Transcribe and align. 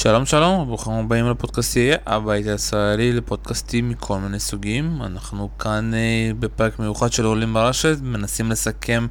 שלום 0.00 0.26
שלום, 0.26 0.66
ברוכים 0.66 0.92
הבאים 0.92 1.30
לפודקאסט 1.30 1.76
יהיה, 1.76 1.96
הבית 2.06 2.46
הישראלי 2.46 3.12
לפודקאסטים 3.12 3.88
מכל 3.88 4.18
מיני 4.18 4.40
סוגים. 4.40 5.02
אנחנו 5.02 5.48
כאן 5.58 5.94
אה, 5.94 6.30
בפרק 6.38 6.78
מיוחד 6.78 7.12
של 7.12 7.24
עולים 7.24 7.54
ברשת, 7.54 7.96
מנסים 8.02 8.50
לסכם 8.50 9.06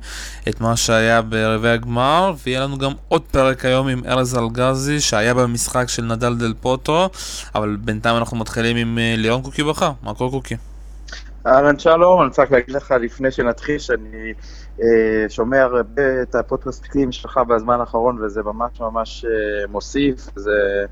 את 0.49 0.61
מה 0.61 0.77
שהיה 0.77 1.21
ברבעי 1.21 1.71
הגמר, 1.71 2.33
ויהיה 2.43 2.59
לנו 2.59 2.77
גם 2.77 2.91
עוד 3.07 3.21
פרק 3.21 3.65
היום 3.65 3.87
עם 3.87 4.01
ארז 4.05 4.37
אלגזי, 4.37 5.01
שהיה 5.01 5.33
במשחק 5.33 5.89
של 5.89 6.03
נדל 6.03 6.35
דל 6.35 6.53
פוטרו, 6.61 7.09
אבל 7.55 7.77
בינתיים 7.81 8.17
אנחנו 8.17 8.37
מתחילים 8.37 8.77
עם 8.77 8.97
אה, 8.97 9.15
לירון 9.17 9.41
קוקי 9.41 9.63
בכר. 9.63 9.91
מה 10.03 10.13
קורה 10.13 10.31
קוקי? 10.31 10.55
אהלן 11.47 11.79
שלום, 11.79 12.21
אני 12.21 12.29
צריך 12.29 12.51
להגיד 12.51 12.75
לך 12.75 12.93
לפני 13.01 13.31
שנתחיל 13.31 13.79
שאני 13.79 14.33
אה, 14.81 15.29
שומע 15.29 15.61
הרבה 15.61 16.21
את 16.21 16.35
הפודקאסטים 16.35 17.11
שלך 17.11 17.37
בזמן 17.37 17.79
האחרון 17.79 18.23
וזה 18.23 18.43
ממש 18.43 18.79
ממש 18.79 19.25
אה, 19.25 19.67
מוסיף, 19.71 20.29
זה 20.35 20.85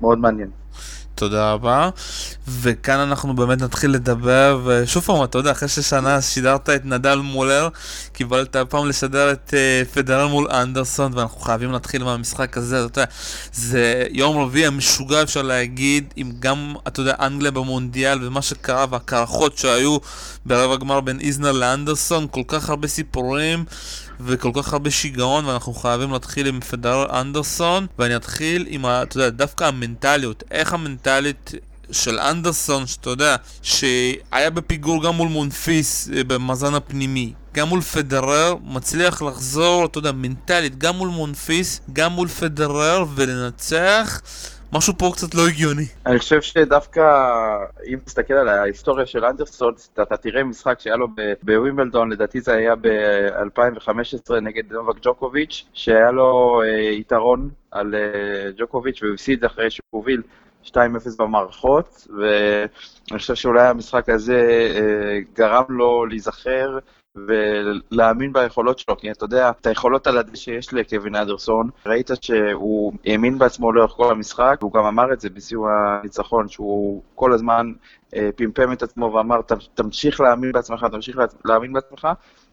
מאוד 0.00 0.18
מעניין. 0.18 0.50
תודה 1.14 1.52
רבה. 1.52 1.90
וכאן 2.48 2.98
אנחנו 2.98 3.34
באמת 3.36 3.62
נתחיל 3.62 3.90
לדבר, 3.90 4.60
ושוב 4.64 5.02
פעם, 5.02 5.24
אתה 5.24 5.38
יודע, 5.38 5.50
אחרי 5.50 5.68
ששנה 5.68 6.22
שידרת 6.22 6.70
את 6.70 6.84
נדל 6.84 7.18
מולר, 7.18 7.68
קיבלת 8.12 8.56
פעם 8.56 8.88
לשדר 8.88 9.32
את 9.32 9.54
uh, 9.54 9.94
פדרל 9.94 10.28
מול 10.28 10.50
אנדרסון, 10.50 11.12
ואנחנו 11.14 11.40
חייבים 11.40 11.72
להתחיל 11.72 12.04
מהמשחק 12.04 12.56
הזה, 12.56 12.84
אתה 12.84 13.00
יודע, 13.00 13.10
זה 13.52 14.04
יום 14.10 14.38
רביעי 14.38 14.66
המשוגע 14.66 15.22
אפשר 15.22 15.42
להגיד, 15.42 16.14
עם 16.16 16.32
גם, 16.40 16.74
אתה 16.86 17.00
יודע, 17.00 17.14
אנגליה 17.20 17.50
במונדיאל, 17.50 18.26
ומה 18.26 18.42
שקרה, 18.42 18.86
והקרחות 18.90 19.58
שהיו 19.58 19.98
ברבע 20.46 20.76
גמר 20.76 21.00
בין 21.00 21.20
איזנר 21.20 21.52
לאנדרסון, 21.52 22.26
כל 22.30 22.42
כך 22.48 22.70
הרבה 22.70 22.88
סיפורים. 22.88 23.64
וכל 24.24 24.50
כך 24.54 24.72
הרבה 24.72 24.90
שיגעון 24.90 25.44
ואנחנו 25.44 25.74
חייבים 25.74 26.12
להתחיל 26.12 26.46
עם 26.46 26.60
פדרל 26.60 27.06
אנדרסון 27.10 27.86
ואני 27.98 28.16
אתחיל 28.16 28.66
עם, 28.68 28.86
אתה 28.86 29.16
יודע, 29.16 29.30
דווקא 29.30 29.64
המנטליות, 29.64 30.42
איך 30.50 30.72
המנטלית 30.72 31.52
של 31.92 32.18
אנדרסון, 32.18 32.86
שאתה 32.86 33.10
יודע, 33.10 33.36
שהיה 33.62 34.50
בפיגור 34.50 35.04
גם 35.04 35.14
מול 35.14 35.28
מונפיס 35.28 36.10
אה, 36.10 36.24
במאזן 36.24 36.74
הפנימי, 36.74 37.32
גם 37.54 37.68
מול 37.68 37.80
פדרר, 37.80 38.54
מצליח 38.64 39.22
לחזור, 39.22 39.86
אתה 39.86 39.98
יודע, 39.98 40.12
מנטלית, 40.12 40.78
גם 40.78 40.96
מול 40.96 41.08
מונפיס, 41.08 41.80
גם 41.92 42.12
מול 42.12 42.28
פדרר 42.28 43.04
ולנצח. 43.14 44.20
משהו 44.72 44.94
פה 44.98 45.10
קצת 45.12 45.34
לא 45.34 45.48
הגיוני. 45.48 45.84
אני 46.06 46.18
חושב 46.18 46.42
שדווקא, 46.42 47.00
אם 47.86 47.98
תסתכל 48.04 48.34
על 48.34 48.48
ההיסטוריה 48.48 49.06
של 49.06 49.24
אנדרסון, 49.24 49.74
אתה 49.92 50.16
תראה 50.16 50.44
משחק 50.44 50.80
שהיה 50.80 50.96
לו 50.96 51.08
בווימבלדון, 51.42 52.12
לדעתי 52.12 52.40
זה 52.40 52.54
היה 52.54 52.74
ב-2015 52.76 54.34
נגד 54.42 54.72
נובק 54.72 54.96
ג'וקוביץ', 55.02 55.64
שהיה 55.72 56.10
לו 56.10 56.62
אה, 56.62 56.68
יתרון 56.68 57.50
על 57.70 57.94
אה, 57.94 58.50
ג'וקוביץ' 58.56 59.02
והוא 59.02 59.14
הפסיד 59.14 59.44
אחרי 59.44 59.70
שהוא 59.70 59.84
הוביל 59.90 60.22
2-0 60.64 60.76
במערכות, 61.18 62.06
ואני 62.18 63.18
חושב 63.18 63.34
שאולי 63.34 63.68
המשחק 63.68 64.08
הזה 64.08 64.70
אה, 64.74 65.18
גרם 65.34 65.64
לו 65.68 66.06
להיזכר 66.06 66.78
ולהאמין 67.16 68.32
ביכולות 68.32 68.78
שלו, 68.78 68.96
כי 68.96 69.10
אתה 69.10 69.24
יודע, 69.24 69.50
את 69.50 69.66
היכולות 69.66 70.06
על 70.06 70.18
הדשא 70.18 70.36
שיש 70.36 70.74
לקווין 70.74 71.14
אדרסון, 71.14 71.70
ראית 71.86 72.10
שהוא 72.20 72.92
האמין 73.06 73.38
בעצמו 73.38 73.72
לאורך 73.72 73.92
כל 73.92 74.10
המשחק, 74.10 74.56
והוא 74.60 74.72
גם 74.72 74.84
אמר 74.84 75.12
את 75.12 75.20
זה 75.20 75.30
בסיום 75.30 75.66
הניצחון, 75.66 76.48
שהוא 76.48 77.02
כל 77.14 77.32
הזמן 77.32 77.72
אה, 78.16 78.30
פמפם 78.36 78.72
את 78.72 78.82
עצמו 78.82 79.12
ואמר, 79.12 79.40
תמשיך 79.74 80.20
להאמין 80.20 80.52
בעצמך, 80.52 80.86
תמשיך 80.92 81.18
להאמין 81.44 81.72
בעצמך, 81.72 82.08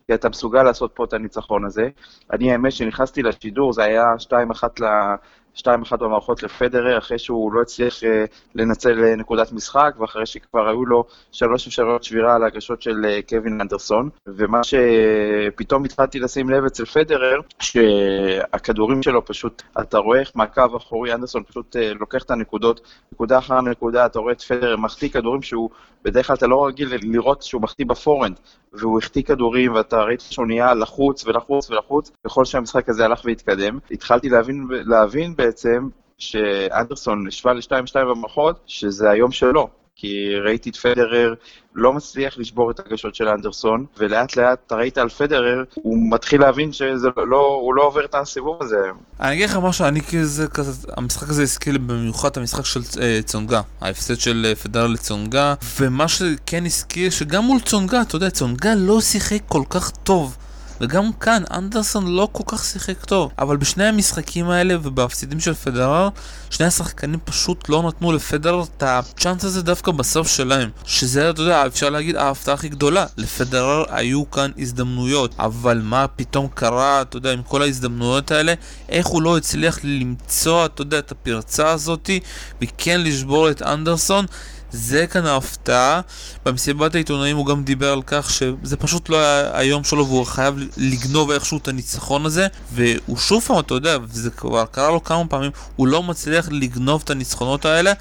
כי 0.07 0.13
אתה 0.13 0.29
מסוגל 0.29 0.63
לעשות 0.63 0.91
פה 0.93 1.03
את 1.03 1.13
הניצחון 1.13 1.65
הזה. 1.65 1.89
אני 2.33 2.51
האמת 2.51 2.71
שנכנסתי 2.71 3.23
לשידור, 3.23 3.73
זה 3.73 3.83
היה 3.83 4.03
2-1 4.29 4.33
ל... 4.79 4.85
2-1 5.57 5.61
במערכות 5.99 6.43
לפדרר, 6.43 6.97
אחרי 6.97 7.19
שהוא 7.19 7.53
לא 7.53 7.61
הצליח 7.61 7.99
uh, 7.99 8.05
לנצל 8.55 8.99
uh, 8.99 9.19
נקודת 9.19 9.51
משחק, 9.51 9.93
ואחרי 9.99 10.25
שכבר 10.25 10.69
היו 10.69 10.85
לו 10.85 11.03
שלוש 11.31 11.67
אפשרויות 11.67 12.03
שבירה 12.03 12.35
על 12.35 12.43
ההגשות 12.43 12.81
של 12.81 13.05
uh, 13.05 13.29
קווין 13.29 13.61
אנדרסון. 13.61 14.09
ומה 14.27 14.61
שפתאום 14.63 15.85
התחלתי 15.85 16.19
לשים 16.19 16.49
לב 16.49 16.65
אצל 16.65 16.85
פדרר, 16.85 17.39
שהכדורים 17.59 19.03
שלו 19.03 19.25
פשוט, 19.25 19.61
אתה 19.81 19.97
רואה 19.97 20.19
איך 20.19 20.31
מהקו 20.35 20.61
האחורי 20.73 21.13
אנדרסון 21.13 21.43
פשוט 21.43 21.75
לוקח 21.99 22.23
את 22.23 22.31
הנקודות, 22.31 22.81
נקודה 23.13 23.37
אחר 23.37 23.61
נקודה, 23.61 24.05
אתה 24.05 24.19
רואה 24.19 24.33
את 24.33 24.41
פדרר 24.41 24.77
מחטיא 24.77 25.09
כדורים 25.09 25.41
שהוא, 25.41 25.69
בדרך 26.03 26.27
כלל 26.27 26.35
אתה 26.35 26.47
לא 26.47 26.67
רגיל 26.67 26.89
לראות 27.01 27.41
שהוא 27.41 27.61
מחטיא 27.61 27.85
בפורנד, 27.85 28.39
והוא 28.73 28.97
החטיא 28.97 29.23
כדורים, 29.23 29.73
ואתה 29.73 30.01
ראית 30.01 30.21
שהוא 30.21 30.45
נהיה 30.47 30.73
לחוץ 30.73 31.25
ולחוץ 31.25 31.69
ולחוץ, 31.69 32.11
ככל 32.27 32.45
שהמשחק 32.45 32.89
הזה 32.89 33.05
הלך 33.05 33.21
והתקדם. 33.25 33.79
התחלתי 33.91 34.29
להבין, 34.29 34.67
להבין 34.69 35.35
בעצם 35.39 35.89
שאנדרסון 36.17 37.27
השווה 37.27 37.53
ל-2-2 37.53 37.95
במערכות, 37.95 38.59
שזה 38.67 39.09
היום 39.09 39.31
שלו. 39.31 39.69
כי 39.95 40.35
ראיתי 40.45 40.69
את 40.69 40.75
פדרר 40.75 41.33
לא 41.75 41.93
מצליח 41.93 42.37
לשבור 42.37 42.71
את 42.71 42.79
הגשות 42.79 43.15
של 43.15 43.27
אנדרסון, 43.27 43.85
ולאט 43.97 44.35
לאט 44.35 44.59
אתה 44.67 44.75
ראית 44.75 44.97
על 44.97 45.09
פדרר, 45.09 45.63
הוא 45.73 45.97
מתחיל 46.11 46.41
להבין 46.41 46.73
שהוא 46.73 46.87
לא, 47.17 47.71
לא 47.75 47.83
עובר 47.83 48.05
את 48.05 48.15
הסיבוב 48.15 48.63
הזה. 48.63 48.77
אני 49.19 49.33
אגיד 49.33 49.49
לך 49.49 49.59
משהו, 49.63 49.85
אני 49.85 50.01
כזה, 50.01 50.47
כזה, 50.47 50.87
המשחק 50.97 51.29
הזה 51.29 51.41
הזכיר 51.41 51.77
במיוחד 51.77 52.37
המשחק 52.37 52.65
של 52.65 52.79
אה, 53.01 53.19
צונגה, 53.25 53.61
ההפסד 53.81 54.19
של 54.19 54.45
אה, 54.49 54.55
פדרר 54.55 54.87
לצונגה, 54.87 55.53
ומה 55.79 56.07
שכן 56.07 56.65
הזכיר, 56.65 57.09
שגם 57.09 57.43
מול 57.43 57.59
צונגה, 57.59 58.01
אתה 58.01 58.15
יודע, 58.15 58.29
צונגה 58.29 58.73
לא 58.75 59.01
שיחק 59.01 59.39
כל 59.47 59.63
כך 59.69 59.89
טוב. 59.89 60.37
וגם 60.81 61.13
כאן 61.13 61.43
אנדרסון 61.51 62.07
לא 62.07 62.29
כל 62.31 62.43
כך 62.47 62.65
שיחק 62.65 63.05
טוב 63.05 63.31
אבל 63.39 63.57
בשני 63.57 63.85
המשחקים 63.85 64.49
האלה 64.49 64.75
ובהפסידים 64.81 65.39
של 65.39 65.53
פדרר 65.53 66.09
שני 66.49 66.65
השחקנים 66.65 67.19
פשוט 67.25 67.69
לא 67.69 67.83
נתנו 67.83 68.11
לפדרר 68.11 68.63
את 68.63 68.83
הצ'אנס 68.83 69.43
הזה 69.43 69.61
דווקא 69.61 69.91
בסוף 69.91 70.27
שלהם 70.27 70.69
שזה 70.85 71.29
אתה 71.29 71.41
יודע 71.41 71.67
אפשר 71.67 71.89
להגיד 71.89 72.15
ההפתעה 72.15 72.53
הכי 72.53 72.69
גדולה. 72.69 73.05
לפדרר 73.17 73.83
היו 73.89 74.31
כאן 74.31 74.51
הזדמנויות 74.57 75.35
אבל 75.39 75.81
מה 75.83 76.07
פתאום 76.07 76.47
קרה 76.53 77.01
אתה 77.01 77.17
יודע 77.17 77.33
עם 77.33 77.43
כל 77.43 77.61
ההזדמנויות 77.61 78.31
האלה? 78.31 78.53
איך 78.89 79.07
הוא 79.07 79.21
לא 79.21 79.37
הצליח 79.37 79.79
למצוא 79.83 80.65
אתה 80.65 80.81
יודע 80.81 80.99
את 80.99 81.11
הפרצה 81.11 81.71
הזאתי 81.71 82.19
וכן 82.61 83.01
לשבור 83.01 83.49
את 83.49 83.61
אנדרסון 83.61 84.25
זה 84.71 85.07
כאן 85.07 85.25
ההפתעה. 85.25 86.01
במסיבת 86.45 86.95
העיתונאים 86.95 87.37
הוא 87.37 87.45
גם 87.45 87.63
דיבר 87.63 87.93
על 87.93 88.01
כך 88.07 88.29
שזה 88.29 88.77
פשוט 88.77 89.09
לא 89.09 89.17
היה 89.17 89.57
היום 89.57 89.83
שלו 89.83 90.07
והוא 90.07 90.25
חייב 90.25 90.55
לגנוב 90.77 91.31
איכשהו 91.31 91.57
את 91.57 91.67
הניצחון 91.67 92.25
הזה 92.25 92.47
והוא 92.73 93.17
שוב 93.17 93.43
פעם, 93.43 93.59
אתה 93.59 93.73
יודע, 93.73 93.97
וזה 94.03 94.29
כבר 94.31 94.65
קרה 94.65 94.91
לו 94.91 95.03
כמה 95.03 95.27
פעמים, 95.27 95.51
הוא 95.75 95.87
לא 95.87 96.03
מצליח 96.03 96.49
לגנוב 96.51 97.01
את 97.05 97.09
הניצחונות 97.09 97.65
האלה 97.65 97.93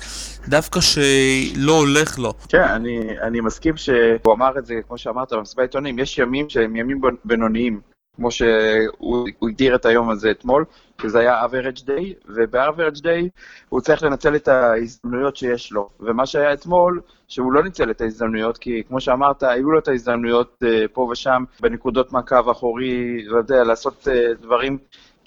דווקא 0.49 0.81
שלא 0.81 1.73
הולך 1.73 2.19
לו. 2.19 2.35
כן, 2.49 2.63
אני, 2.63 3.01
אני 3.23 3.41
מסכים 3.41 3.77
שהוא 3.77 4.35
אמר 4.35 4.59
את 4.59 4.67
זה, 4.67 4.75
כמו 4.89 4.99
שאמרת 4.99 5.33
במסיבת 5.33 5.59
העיתונאים, 5.59 5.99
יש 5.99 6.19
ימים 6.19 6.49
שהם 6.49 6.77
ימים 6.77 7.01
בינוניים. 7.25 7.81
כמו 8.17 8.31
שהוא 8.31 9.29
הגדיר 9.43 9.75
את 9.75 9.87
היום 9.87 10.11
הזה 10.11 10.31
אתמול, 10.31 10.65
שזה 11.03 11.19
היה 11.19 11.45
average 11.45 11.81
day, 11.81 12.29
וב-average 12.29 13.01
day 13.03 13.29
הוא 13.69 13.81
צריך 13.81 14.03
לנצל 14.03 14.37
את 14.37 14.49
ההזדמנויות 14.49 15.37
שיש 15.37 15.73
לו. 15.73 15.89
ומה 16.01 16.27
שהיה 16.27 16.53
אתמול, 16.53 17.01
שהוא 17.29 17.53
לא 17.53 17.63
ניצל 17.63 17.91
את 17.91 18.01
ההזדמנויות, 18.01 18.59
כי 18.59 18.83
כמו 18.89 19.01
שאמרת, 19.01 19.43
היו 19.43 19.71
לו 19.71 19.79
את 19.79 19.89
ההזדמנויות 19.89 20.63
uh, 20.65 20.89
פה 20.93 21.09
ושם, 21.13 21.45
בנקודות 21.61 22.13
מהקו 22.13 22.37
האחורי, 22.47 23.25
לא 23.25 23.39
יודע, 23.39 23.65
לעשות 23.65 24.09
uh, 24.09 24.43
דברים 24.43 24.79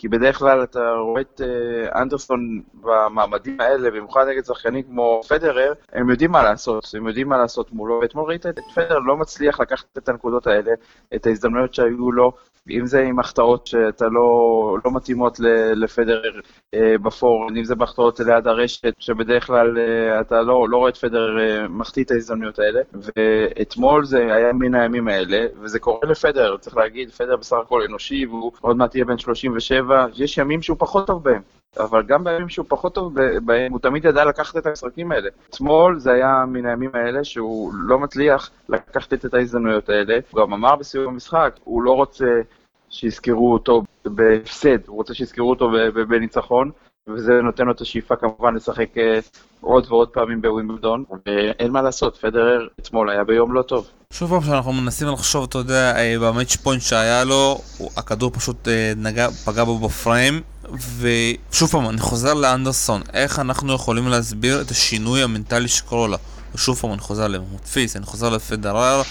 כי 0.01 0.07
בדרך 0.07 0.37
כלל 0.37 0.63
אתה 0.63 0.91
רואה 0.91 1.21
את 1.21 1.41
אה, 1.41 2.01
אנדרסון 2.01 2.61
במעמדים 2.73 3.61
האלה, 3.61 3.91
במיוחד 3.91 4.27
נגד 4.27 4.45
שחקנים 4.45 4.83
כמו 4.83 5.21
פדרר, 5.27 5.73
הם 5.93 6.09
יודעים 6.09 6.31
מה 6.31 6.43
לעשות, 6.43 6.87
הם 6.97 7.07
יודעים 7.07 7.29
מה 7.29 7.37
לעשות 7.37 7.71
מולו, 7.71 7.99
ואתמול 8.01 8.29
ראית 8.29 8.45
את 8.45 8.59
פדרר 8.75 8.99
לא 8.99 9.17
מצליח 9.17 9.59
לקחת 9.59 9.97
את 9.97 10.09
הנקודות 10.09 10.47
האלה, 10.47 10.71
את 11.15 11.25
ההזדמנויות 11.25 11.73
שהיו 11.73 12.11
לו, 12.11 12.31
אם 12.69 12.85
זה 12.85 13.01
עם 13.01 13.19
החטאות 13.19 13.67
שאתה 13.67 14.05
לא, 14.05 14.77
לא 14.85 14.91
מתאימות 14.95 15.39
לפדרר 15.75 16.39
אה, 16.73 16.97
בפורן, 16.97 17.57
אם 17.57 17.63
זה 17.63 17.75
בהחטאות 17.75 18.19
ליד 18.19 18.47
הרשת, 18.47 18.93
שבדרך 18.99 19.47
כלל 19.47 19.77
אה, 19.77 20.21
אתה 20.21 20.41
לא, 20.41 20.69
לא 20.69 20.77
רואה 20.77 20.89
את 20.89 20.97
פדרר 20.97 21.39
אה, 21.39 21.67
מחטיא 21.67 22.03
את 22.03 22.11
ההזדמנויות 22.11 22.59
האלה, 22.59 22.81
ואתמול 22.93 24.05
זה 24.05 24.33
היה 24.35 24.53
מן 24.53 24.75
הימים 24.75 25.07
האלה, 25.07 25.45
וזה 25.61 25.79
קורה 25.79 26.07
לפדרר, 26.09 26.57
צריך 26.57 26.77
להגיד, 26.77 27.11
פדרר 27.11 27.37
בסך 27.37 27.57
הכל 27.61 27.81
אנושי, 27.81 28.25
והוא 28.25 28.51
עוד 28.61 28.77
מעט 28.77 28.95
יהיה 28.95 29.05
בן 29.05 29.17
37, 29.17 30.05
יש 30.15 30.37
ימים 30.37 30.61
שהוא 30.61 30.77
פחות 30.79 31.07
טוב 31.07 31.23
בהם. 31.23 31.41
אבל 31.79 32.03
גם 32.03 32.23
בימים 32.23 32.49
שהוא 32.49 32.65
פחות 32.69 32.95
טוב 32.95 33.15
בהם, 33.45 33.71
הוא 33.71 33.79
תמיד 33.79 34.05
ידע 34.05 34.25
לקחת 34.25 34.57
את 34.57 34.65
המשחקים 34.65 35.11
האלה. 35.11 35.29
אתמול 35.49 35.99
זה 35.99 36.11
היה 36.11 36.45
מן 36.47 36.65
הימים 36.65 36.89
האלה 36.93 37.23
שהוא 37.23 37.73
לא 37.73 37.99
מצליח 37.99 38.49
לקחת 38.69 39.13
את 39.13 39.33
ההזדמנויות 39.33 39.89
האלה. 39.89 40.19
הוא 40.31 40.41
גם 40.41 40.53
אמר 40.53 40.75
בסיום 40.75 41.13
המשחק, 41.13 41.59
הוא 41.63 41.81
לא 41.81 41.91
רוצה 41.91 42.41
שיזכרו 42.89 43.53
אותו 43.53 43.83
בהפסד, 44.05 44.87
הוא 44.87 44.95
רוצה 44.95 45.13
שיזכרו 45.13 45.49
אותו 45.49 45.71
בניצחון, 46.07 46.71
וזה 47.07 47.33
נותן 47.33 47.65
לו 47.65 47.71
את 47.71 47.81
השאיפה 47.81 48.15
כמובן 48.15 48.55
לשחק 48.55 48.97
אה, 48.97 49.19
עוד 49.61 49.85
ועוד 49.89 50.09
פעמים 50.09 50.41
בווימבלדון, 50.41 51.03
ואין 51.25 51.71
מה 51.71 51.81
לעשות, 51.81 52.17
פדרר 52.17 52.67
אתמול 52.79 53.09
היה 53.09 53.23
ביום 53.23 53.53
לא 53.53 53.61
טוב. 53.61 53.91
שוב 54.11 54.29
פעם 54.29 54.43
שאנחנו 54.43 54.73
מנסים 54.73 55.07
לחשוב, 55.07 55.43
אתה 55.43 55.57
יודע, 55.57 55.95
אה, 55.97 56.15
במאץ' 56.19 56.55
פוינט 56.55 56.81
שהיה 56.81 57.23
לו, 57.23 57.61
הכדור 57.97 58.31
פשוט 58.33 58.67
אה, 58.67 58.93
נגע, 58.97 59.29
פגע 59.45 59.63
בו 59.63 59.79
בפריים, 59.79 60.41
ושוב 60.99 61.69
פעם, 61.69 61.89
אני 61.89 61.99
חוזר 61.99 62.33
לאנדרסון, 62.33 63.01
איך 63.13 63.39
אנחנו 63.39 63.73
יכולים 63.73 64.07
להסביר 64.07 64.61
את 64.61 64.71
השינוי 64.71 65.23
המנטלי 65.23 65.67
שקורה 65.67 66.07
לו? 66.07 66.17
ושוב 66.55 66.77
פעם, 66.77 66.93
אני 66.93 66.99
חוזר 66.99 67.27
למוטפיס, 67.27 67.95
אני 67.95 68.05
חוזר 68.05 68.29
לפדרר, 68.29 69.01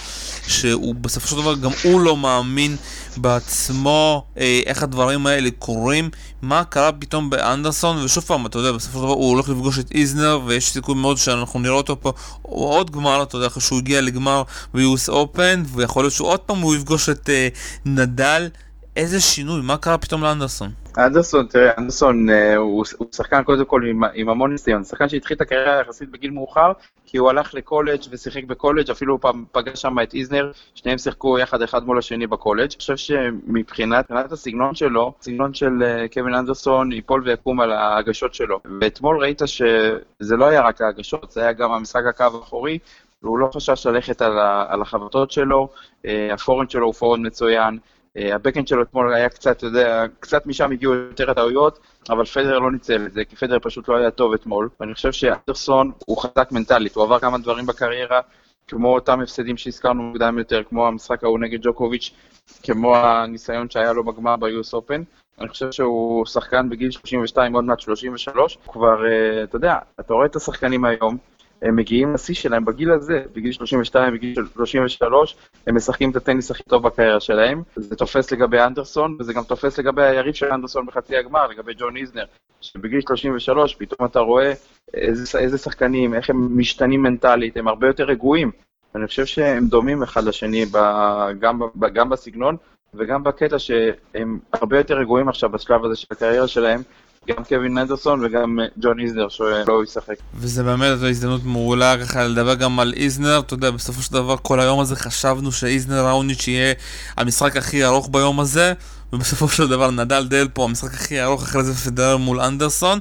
שהוא 0.47 0.95
בסופו 0.95 1.29
של 1.29 1.37
דבר, 1.37 1.55
גם 1.55 1.71
הוא 1.83 2.01
לא 2.01 2.17
מאמין 2.17 2.77
בעצמו, 3.17 4.25
אה, 4.39 4.61
איך 4.67 4.83
הדברים 4.83 5.27
האלה 5.27 5.51
קורים, 5.59 6.11
מה 6.43 6.65
קרה 6.65 6.93
פתאום 6.93 7.31
באנדרסון, 7.31 8.05
ושוב 8.05 8.25
פעם, 8.25 8.47
אתה 8.47 8.59
יודע, 8.59 8.73
בסופו 8.73 8.99
של 8.99 9.05
דבר 9.05 9.13
הוא 9.13 9.31
הולך 9.31 9.49
לפגוש 9.49 9.79
את 9.79 9.93
איזנר, 9.93 10.41
ויש 10.47 10.73
סיכוי 10.73 10.95
מאוד 10.95 11.17
שאנחנו 11.17 11.61
נראה 11.61 11.75
אותו 11.75 12.01
פה 12.01 12.13
עוד 12.43 12.91
גמר, 12.91 13.23
אתה 13.23 13.37
יודע, 13.37 13.47
אחרי 13.47 13.63
שהוא 13.63 13.79
הגיע 13.79 14.01
לגמר 14.01 14.43
ב-US 14.75 15.09
Open, 15.13 15.67
ויכול 15.75 16.03
להיות 16.05 16.15
שהוא 16.15 16.29
עוד 16.29 16.41
פעם 16.41 16.59
הוא 16.59 16.75
יפגוש 16.75 17.09
את 17.09 17.31
אה, 17.31 17.49
נדל. 17.85 18.49
איזה 18.97 19.21
שינוי, 19.21 19.61
מה 19.63 19.77
קרה 19.77 19.99
פתאום 19.99 20.23
לאנדרסון? 20.23 20.69
אנדרסון, 20.99 21.47
תראה, 21.47 21.71
אנדרסון 21.79 22.31
אה, 22.31 22.57
הוא, 22.57 22.85
הוא 22.99 23.09
שחקן 23.13 23.43
קודם 23.43 23.65
כל 23.65 23.83
עם, 23.91 24.01
עם 24.15 24.29
המון 24.29 24.53
ניסיון, 24.53 24.85
שחקן 24.85 25.09
שהתחיל 25.09 25.37
את 25.37 25.41
הקריירה 25.41 25.81
יחסית 25.81 26.11
בגיל 26.11 26.31
מאוחר, 26.31 26.73
כי 27.07 27.19
הוא 27.19 27.31
הלך 27.31 27.55
לקולג' 27.55 28.01
ושיחק 28.11 28.45
בקולג', 28.45 28.91
אפילו 28.91 29.21
פעם 29.21 29.45
פגש 29.53 29.83
שם 29.83 29.97
את 30.03 30.15
איזנר, 30.15 30.51
שניהם 30.75 30.99
שיחקו 30.99 31.39
יחד 31.39 31.63
אחד 31.63 31.85
מול 31.85 31.99
השני 31.99 32.27
בקולג'. 32.27 32.71
אני 32.71 32.79
חושב 32.79 32.97
שמבחינת 32.97 34.11
הסגנון 34.33 34.75
שלו, 34.75 35.13
הסגנון 35.21 35.55
של 35.55 35.73
uh, 35.81 36.15
קווין 36.15 36.35
אנדרסון 36.35 36.93
ייפול 36.93 37.23
ויקום 37.25 37.61
על 37.61 37.73
ההגשות 37.73 38.35
שלו. 38.35 38.61
ואתמול 38.81 39.21
ראית 39.21 39.43
שזה 39.47 40.37
לא 40.37 40.45
היה 40.45 40.61
רק 40.61 40.81
ההגשות, 40.81 41.31
זה 41.31 41.41
היה 41.41 41.53
גם 41.53 41.73
המשחק 41.73 42.03
הקו 42.09 42.25
האחורי, 42.25 42.79
והוא 43.23 43.39
לא 43.39 43.51
חשש 43.55 43.87
ללכת 43.87 44.23
על, 44.23 44.83
החבטות 44.83 45.31
שלו, 45.31 45.69
אה, 46.03 46.09
הפורהנד 46.33 46.71
שלו 46.71 46.87
הוא 46.87 46.95
פורהנד 46.95 47.27
מצוין. 47.27 47.79
אה, 48.17 48.35
הבקאנד 48.35 48.69
שלו 48.69 48.83
אתמול 48.83 49.15
היה 49.15 49.29
קצת, 49.29 49.57
אתה 49.57 49.67
יודע, 49.67 50.05
קצת 50.21 50.47
משם 50.47 50.73
הגיעו 50.73 50.95
יותר 50.95 51.31
הטעויות, 51.31 51.79
אבל 52.11 52.25
פדרר 52.25 52.59
לא 52.59 52.73
ניצל 52.73 53.07
את 53.07 53.13
זה, 53.13 53.25
כי 53.25 53.37
פדרר 53.37 53.59
פשוט 53.63 53.89
לא 53.89 53.97
היה 53.97 54.11
טוב 54.11 54.33
אתמול. 54.33 54.69
ואני 54.81 54.95
חושב 54.95 55.13
שאנדרסון 55.13 55.93
הוא 56.07 56.19
חזק 56.23 56.49
מנטלית, 56.53 56.95
הוא 56.95 57.05
עבר 57.05 57.19
כמה 57.19 57.39
דברים 57.39 57.67
בקריירה, 57.67 58.21
כמו 58.69 58.95
אותם 58.95 59.21
הפסדים 59.21 59.57
שהזכרנו 59.57 60.03
מוקדם 60.03 60.39
יותר, 60.39 60.63
כמו 60.69 60.87
המשחק 60.87 61.25
ההוא 61.25 61.39
נגד 61.39 61.59
ג'וקוביץ', 61.63 62.11
כמו 62.63 62.97
הניסיון 62.97 63.71
שהיה 63.71 63.93
לו 63.93 64.05
בגמר 64.05 64.37
ב-US 64.37 64.75
Open. 64.75 65.05
אני 65.41 65.49
חושב 65.49 65.73
שהוא 65.73 66.27
שחקן 66.27 66.69
בגיל 66.69 66.91
32, 66.91 67.55
עוד 67.55 67.65
מעט 67.65 67.81
33. 67.81 68.59
כבר, 68.69 69.07
אה, 69.07 69.43
אתה 69.43 69.57
יודע, 69.57 69.79
אתה 70.01 70.15
רואה 70.15 70.27
את 70.27 70.37
השחקנים 70.37 70.85
היום, 70.85 71.19
הם 71.63 71.77
מגיעים 71.77 72.15
לשיא 72.15 72.35
שלהם 72.35 72.65
בגיל 72.65 72.91
הזה, 72.91 73.23
בגיל 73.33 73.53
32, 73.53 74.15
בגיל 74.15 74.35
33, 74.55 75.37
הם 75.67 75.77
משחקים 75.77 76.11
את 76.11 76.17
הטניס 76.17 76.51
הכי 76.51 76.63
טוב 76.63 76.83
בקריירה 76.83 77.21
שלהם. 77.21 77.63
זה 77.77 77.97
תופס 77.97 78.33
לגבי 78.33 78.61
אנדרסון, 78.61 79.17
וזה 79.21 79.33
גם 79.33 79.43
תופס 79.43 79.79
לגבי 79.79 80.03
היריב 80.03 80.35
של 80.35 80.47
אנדרסון 80.53 80.87
בחצי 80.87 81.17
הגמר, 81.17 81.47
לגבי 81.47 81.73
ג'ון 81.79 81.97
איזנר, 81.97 82.25
שבגיל 82.61 83.01
33 83.01 83.75
פתאום 83.75 84.09
אתה 84.09 84.21
רואה 84.21 84.53
איזה, 84.95 85.39
איזה 85.39 85.59
שחקנים, 85.59 86.15
איך 86.15 86.31
הם 86.31 86.59
משתנים 86.59 87.03
מנטלית, 87.03 87.57
הם 87.57 87.69
הרבה 87.69 87.87
יותר 87.87 88.05
רגועים. 88.05 88.51
אני 88.95 89.07
חושב 89.07 89.27
שהם 89.27 89.67
דומים 89.67 90.03
אחד 90.03 90.25
לשני 90.25 90.65
ב, 90.67 90.79
גם, 91.39 91.59
ב, 91.75 91.87
גם 91.87 92.09
בסגנון 92.09 92.57
וגם 92.95 93.25
בקטע 93.25 93.59
שהם 93.59 94.39
הרבה 94.53 94.79
יותר 94.79 94.95
רגועים 94.95 95.29
עכשיו 95.29 95.51
בשלב 95.51 95.85
הזה 95.85 95.97
של 95.97 96.07
הקריירה 96.11 96.49
שלהם, 96.49 96.83
גם 97.29 97.45
קווין 97.45 97.79
אנדרסון 97.79 98.25
וגם 98.25 98.61
אה, 98.61 98.65
ג'ון 98.83 99.01
איזנר 99.01 99.29
שלא 99.29 99.85
ישחק. 99.85 100.15
וזה 100.35 100.63
באמת 100.63 100.99
זו 100.99 101.07
הזדמנות 101.07 101.45
מעולה 101.45 101.97
ככה 102.05 102.25
לדבר 102.25 102.55
גם 102.55 102.81
על 102.81 102.95
איזנר, 102.97 103.39
אתה 103.39 103.55
יודע, 103.55 103.71
בסופו 103.71 104.03
של 104.03 104.13
דבר 104.13 104.37
כל 104.43 104.61
היום 104.61 104.81
הזה 104.81 104.97
חשבנו 104.97 105.53
שאיזנר 105.53 106.07
ראוניץ' 106.07 106.49
יהיה 106.49 106.75
המשחק 107.17 107.57
הכי 107.57 107.85
ארוך 107.85 108.09
ביום 108.13 108.41
הזה. 108.41 108.73
ובסופו 109.13 109.49
של 109.49 109.69
דבר 109.69 109.91
נדל 109.91 110.27
דל 110.29 110.49
פה 110.53 110.65
המשחק 110.65 110.95
הכי 110.95 111.23
ארוך 111.23 111.43
אחרי 111.43 111.65
זה 111.65 111.75
פדרר 111.75 112.17
מול 112.17 112.41
אנדרסון 112.41 112.99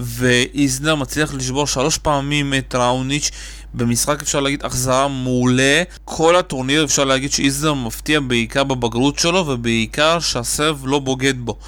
ואיזנר 0.00 0.94
מצליח 0.94 1.34
לשבור 1.34 1.66
שלוש 1.66 1.98
פעמים 1.98 2.54
את 2.54 2.74
ראוניץ' 2.74 3.30
במשחק 3.74 4.22
אפשר 4.22 4.40
להגיד 4.40 4.64
החזרה 4.64 5.08
מעולה 5.08 5.82
כל 6.04 6.36
הטורניר 6.36 6.84
אפשר 6.84 7.04
להגיד 7.04 7.32
שאיזנר 7.32 7.74
מפתיע 7.74 8.20
בעיקר 8.20 8.64
בבגרות 8.64 9.18
שלו 9.18 9.46
ובעיקר 9.46 10.20
שהסרב 10.20 10.82
לא 10.86 10.98
בוגד 10.98 11.34
בו 11.38 11.58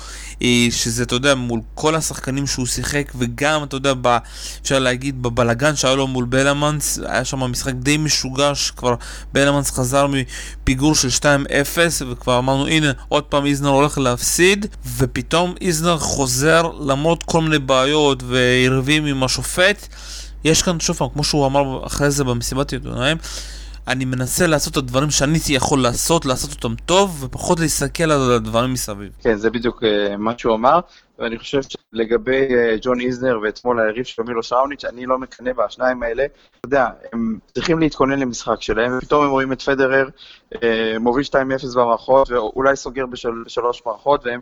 שזה, 0.70 1.02
אתה 1.02 1.14
יודע, 1.14 1.34
מול 1.34 1.60
כל 1.74 1.94
השחקנים 1.94 2.46
שהוא 2.46 2.66
שיחק, 2.66 3.12
וגם, 3.18 3.62
אתה 3.62 3.76
יודע, 3.76 3.92
ב, 4.00 4.18
אפשר 4.62 4.78
להגיד, 4.78 5.22
בבלגן 5.22 5.76
שהיה 5.76 5.94
לו 5.94 6.06
מול 6.06 6.24
בלמנס, 6.24 6.98
היה 7.06 7.24
שם 7.24 7.38
משחק 7.38 7.72
די 7.74 7.96
משוגע, 7.96 8.54
שכבר 8.54 8.94
בלמנס 9.32 9.70
חזר 9.70 10.06
מפיגור 10.06 10.94
של 10.94 11.08
2-0, 11.08 11.22
וכבר 12.10 12.38
אמרנו, 12.38 12.66
הנה, 12.66 12.92
עוד 13.08 13.24
פעם 13.24 13.46
איזנר 13.46 13.68
הולך 13.68 13.98
להפסיד, 13.98 14.66
ופתאום 14.96 15.54
איזנר 15.60 15.98
חוזר, 15.98 16.70
למרות 16.80 17.22
כל 17.22 17.40
מיני 17.40 17.58
בעיות 17.58 18.22
ועירבים 18.22 19.06
עם 19.06 19.22
השופט. 19.22 19.88
יש 20.44 20.62
כאן, 20.62 20.80
שוב 20.80 20.96
פעם, 20.96 21.08
כמו 21.12 21.24
שהוא 21.24 21.46
אמר 21.46 21.86
אחרי 21.86 22.10
זה 22.10 22.24
במסיבת 22.24 22.72
עיתונאים, 22.72 23.16
אני 23.88 24.04
מנסה 24.04 24.46
לעשות 24.46 24.72
את 24.72 24.76
הדברים 24.76 25.10
שאני 25.10 25.38
יכול 25.48 25.82
לעשות, 25.82 26.24
לעשות 26.24 26.50
אותם 26.50 26.74
טוב, 26.86 27.24
ופחות 27.24 27.60
להסתכל 27.60 28.10
על 28.10 28.32
הדברים 28.32 28.72
מסביב. 28.72 29.12
כן, 29.22 29.36
זה 29.36 29.50
בדיוק 29.50 29.82
uh, 29.82 30.16
מה 30.18 30.38
שהוא 30.38 30.54
אמר, 30.54 30.80
ואני 31.18 31.38
חושב 31.38 31.60
שלגבי 31.62 32.48
uh, 32.48 32.78
ג'ון 32.82 33.00
איזנר 33.00 33.38
ואתמול 33.42 33.80
היריב 33.80 34.04
של 34.04 34.22
מילו 34.22 34.42
שרауניץ', 34.42 34.84
אני 34.84 35.06
לא 35.06 35.18
מקנא 35.18 35.52
בשניים 35.52 36.02
האלה. 36.02 36.24
אתה 36.24 36.66
יודע, 36.66 36.88
הם 37.12 37.38
צריכים 37.54 37.78
להתכונן 37.78 38.18
למשחק 38.18 38.62
שלהם, 38.62 38.98
ופתאום 38.98 39.24
הם 39.24 39.30
רואים 39.30 39.52
את 39.52 39.62
פדרר 39.62 40.08
uh, 40.54 40.58
מוביל 41.00 41.24
2-0 41.24 41.34
במערכות, 41.74 42.30
ואולי 42.30 42.76
סוגר 42.76 43.06
בשל, 43.06 43.42
בשלוש 43.46 43.82
מערכות, 43.86 44.26
והם 44.26 44.40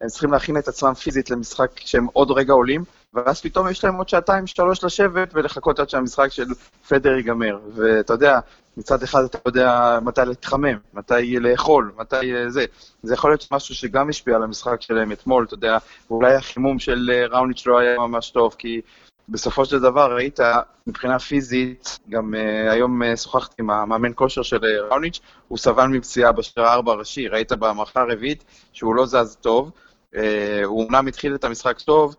הם 0.00 0.08
צריכים 0.08 0.32
להכין 0.32 0.58
את 0.58 0.68
עצמם 0.68 0.94
פיזית 0.94 1.30
למשחק 1.30 1.70
שהם 1.80 2.06
עוד 2.12 2.30
רגע 2.30 2.52
עולים, 2.52 2.84
ואז 3.14 3.40
פתאום 3.40 3.68
יש 3.68 3.84
להם 3.84 3.94
עוד 3.94 4.08
שעתיים, 4.08 4.46
שלוש 4.46 4.84
לשבת 4.84 5.30
ולחכות 5.34 5.78
עד 5.78 5.90
שהמשחק 5.90 6.32
של 6.32 6.46
פדר 6.88 7.12
ייגמר. 7.12 7.58
ואתה 7.74 8.12
יודע, 8.12 8.40
מצד 8.78 9.02
אחד 9.02 9.24
אתה 9.24 9.38
יודע 9.46 9.98
מתי 10.02 10.20
להתחמם, 10.26 10.78
מתי 10.94 11.40
לאכול, 11.40 11.92
מתי 11.98 12.34
אה, 12.34 12.50
זה. 12.50 12.64
זה 13.02 13.14
יכול 13.14 13.30
להיות 13.30 13.48
משהו 13.52 13.74
שגם 13.74 14.08
השפיע 14.08 14.36
על 14.36 14.42
המשחק 14.42 14.82
שלהם 14.82 15.12
אתמול, 15.12 15.44
אתה 15.44 15.54
יודע, 15.54 15.78
ואולי 16.10 16.34
החימום 16.34 16.78
של 16.78 17.10
אה, 17.12 17.26
ראוניץ' 17.26 17.66
לא 17.66 17.78
היה 17.78 17.98
ממש 17.98 18.30
טוב, 18.30 18.54
כי 18.58 18.80
בסופו 19.28 19.64
של 19.64 19.80
דבר 19.80 20.14
ראית, 20.14 20.40
מבחינה 20.86 21.18
פיזית, 21.18 21.98
גם 22.08 22.34
uh, 22.34 22.72
היום 22.72 23.02
uh, 23.02 23.16
שוחחתי 23.16 23.54
עם 23.58 23.70
המאמן 23.70 24.12
כושר 24.14 24.42
של 24.42 24.56
uh, 24.56 24.90
ראוניץ', 24.90 25.20
הוא 25.48 25.58
סבל 25.58 25.86
מפציעה 25.86 26.32
בשער 26.32 26.64
הארבע 26.64 26.92
הראשי, 26.92 27.28
ראית 27.28 27.52
במערכה 27.52 28.00
הרביעית 28.00 28.44
שהוא 28.72 28.94
לא 28.94 29.06
זז 29.06 29.36
טוב, 29.40 29.70
uh, 30.14 30.18
הוא 30.64 30.84
אומנם 30.84 31.06
התחיל 31.06 31.34
את 31.34 31.44
המשחק 31.44 31.80
טוב, 31.80 32.16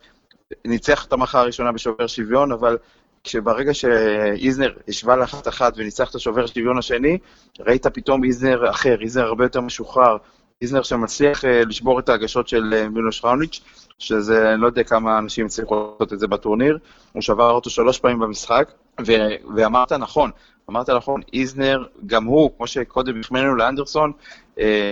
ניצח 0.66 1.06
את 1.06 1.14
המערכה 1.14 1.40
הראשונה 1.40 1.72
בשובר 1.72 2.08
שוויון, 2.08 2.52
אבל 2.52 2.78
כשברגע 3.24 3.74
שאיזנר 3.74 4.74
השווה 4.88 5.16
לאחת 5.16 5.48
אחת 5.48 5.74
וניצח 5.78 6.10
את 6.10 6.16
השובר 6.16 6.46
שוויון 6.46 6.78
השני, 6.78 7.18
ראית 7.60 7.88
פתאום 7.88 8.24
איזנר 8.24 8.70
אחר, 8.70 9.02
איזנר 9.02 9.26
הרבה 9.26 9.46
יותר 9.46 9.62
משוחרר, 9.62 10.18
איזנר 10.62 10.84
שמצליח 10.84 11.44
uh, 11.44 11.48
לשבור 11.48 12.00
את 12.00 12.10
ההגשות 12.10 12.48
של 12.48 12.74
uh, 12.74 12.90
מילוש 12.90 13.26
ראוניץ', 13.26 13.62
שזה, 14.00 14.54
אני 14.54 14.62
לא 14.62 14.68
יודע 14.68 14.84
כמה 14.84 15.18
אנשים 15.18 15.46
הצליחו 15.46 15.76
לעשות 15.76 16.14
את 16.14 16.20
זה 16.20 16.28
בטורניר, 16.28 16.78
הוא 17.12 17.22
שבר 17.22 17.52
אותו 17.52 17.70
שלוש 17.70 18.00
פעמים 18.00 18.20
במשחק, 18.20 18.72
ו- 19.08 19.56
ואמרת 19.56 19.92
נכון, 19.92 20.32
אמרת 20.70 20.90
נכון, 20.90 21.22
איזנר, 21.34 21.84
גם 22.06 22.26
הוא, 22.26 22.52
כמו 22.58 22.68
שקודם 22.68 23.20
החמאנו 23.20 23.56
לאנדרסון, 23.56 24.12
אה, 24.12 24.14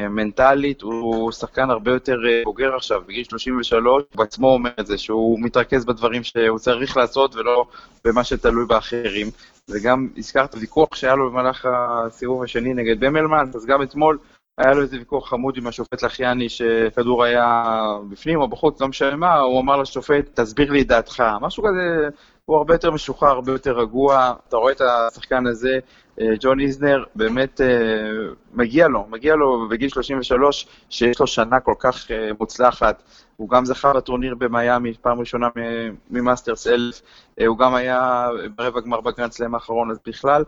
מנטלית, 0.09 0.81
הוא 0.81 1.31
שחקן 1.31 1.69
הרבה 1.69 1.91
יותר 1.91 2.17
אה, 2.27 2.41
בוגר 2.43 2.75
עכשיו, 2.75 3.01
בגיל 3.07 3.23
33, 3.23 3.83
הוא 3.83 4.17
בעצמו 4.17 4.47
אומר 4.53 4.71
את 4.79 4.87
זה, 4.87 4.97
שהוא 4.97 5.39
מתרכז 5.41 5.85
בדברים 5.85 6.23
שהוא 6.23 6.59
צריך 6.59 6.97
לעשות 6.97 7.35
ולא 7.35 7.65
במה 8.05 8.23
שתלוי 8.23 8.65
באחרים. 8.65 9.27
וגם 9.69 10.07
הזכרת 10.17 10.55
ויכוח 10.59 10.95
שהיה 10.95 11.15
לו 11.15 11.31
במהלך 11.31 11.67
הסיבוב 11.71 12.43
השני 12.43 12.73
נגד 12.73 12.99
במלמן, 12.99 13.49
אז 13.55 13.65
גם 13.65 13.81
אתמול 13.81 14.17
היה 14.57 14.73
לו 14.73 14.81
איזה 14.81 14.97
ויכוח 14.97 15.29
חמוד 15.29 15.57
עם 15.57 15.67
השופט 15.67 16.03
לחיאני 16.03 16.49
שכדור 16.49 17.23
היה 17.23 17.63
בפנים 18.09 18.41
או 18.41 18.47
בחוץ, 18.47 18.81
לא 18.81 18.87
משנה 18.87 19.15
מה, 19.15 19.39
הוא 19.39 19.61
אמר 19.61 19.77
לשופט, 19.77 20.39
תסביר 20.39 20.71
לי 20.71 20.81
את 20.81 20.87
דעתך, 20.87 21.23
משהו 21.41 21.63
כזה, 21.63 22.09
הוא 22.45 22.57
הרבה 22.57 22.73
יותר 22.73 22.91
משוחרר, 22.91 23.29
הרבה 23.29 23.51
יותר 23.51 23.79
רגוע, 23.79 24.33
אתה 24.47 24.57
רואה 24.57 24.71
את 24.71 24.81
השחקן 24.81 25.47
הזה, 25.47 25.73
אה, 25.73 25.79
ג'ון 26.39 26.59
איזנר, 26.59 27.03
באמת 27.15 27.61
אה, 27.61 27.67
מגיע 28.53 28.87
לו, 28.87 29.05
מגיע 29.09 29.35
לו 29.35 29.69
בגיל 29.69 29.89
33, 29.89 30.67
שיש 30.89 31.19
לו 31.19 31.27
שנה 31.27 31.59
כל 31.59 31.73
כך 31.79 32.11
אה, 32.11 32.29
מוצלחת, 32.39 33.03
הוא 33.35 33.49
גם 33.49 33.65
זכה 33.65 33.93
בטורניר 33.93 34.35
במיאמי, 34.35 34.93
פעם 35.01 35.19
ראשונה 35.19 35.47
ממאסטרס 36.09 36.67
1000, 36.67 37.01
הוא 37.47 37.57
גם 37.57 37.75
היה 37.75 38.29
ברבע 38.55 38.81
גמר 38.81 39.01
בגרנד 39.01 39.31
סלאם 39.31 39.55
האחרון, 39.55 39.91
אז 39.91 39.99
בכלל, 40.07 40.43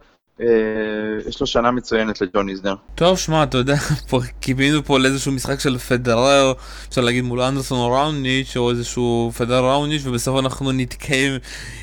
יש 1.28 1.42
לו 1.42 1.48
שנה 1.48 1.72
מצוינת 1.72 2.22
לג'ון 2.22 2.50
איזנר. 2.50 2.76
טוב, 2.96 3.18
שמע, 3.18 3.44
אתה 3.44 3.58
יודע, 3.58 3.76
קיווינו 4.40 4.84
פה 4.84 5.00
לאיזשהו 5.00 5.32
משחק 5.32 5.60
של 5.60 5.78
פדרר, 5.78 6.54
אפשר 6.90 7.02
להגיד 7.02 7.24
מול 7.24 7.42
אנדרסון 7.42 7.80
או 7.80 7.92
ראוניץ', 7.92 8.58
או 8.58 8.70
איזשהו 8.70 9.32
פדרר 9.38 9.66
ראוניץ', 9.66 10.02
ובסוף 10.06 10.40
אנחנו 10.40 10.72
נתקעים 10.72 11.32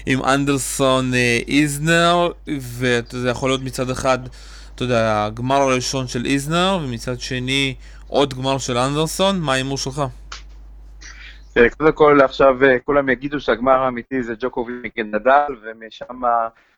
עם 0.07 0.23
אנדרסון 0.25 1.15
אה, 1.15 1.39
איזנר, 1.49 2.29
יודע, 3.13 3.31
יכול 3.31 3.51
להיות 3.51 3.63
מצד 3.63 3.91
אחד, 3.91 4.19
אתה 4.75 4.85
יודע, 4.85 5.25
הגמר 5.25 5.57
הראשון 5.57 6.07
של 6.07 6.25
איזנר, 6.25 6.79
ומצד 6.83 7.21
שני 7.21 7.75
עוד 8.09 8.35
גמר 8.35 8.59
של 8.59 8.79
אנדרסון, 8.79 9.41
מה 9.41 9.53
ההימור 9.53 9.79
שלך? 9.79 10.03
קודם 11.79 11.93
כל 11.93 12.21
עכשיו 12.25 12.65
אה, 12.65 12.79
כולם 12.85 13.09
יגידו 13.09 13.41
שהגמר 13.41 13.83
האמיתי 13.83 14.23
זה 14.23 14.35
ג'וקוביץ' 14.41 14.77
נגד 14.85 15.15
נדל, 15.15 15.55
ומשם 15.63 16.23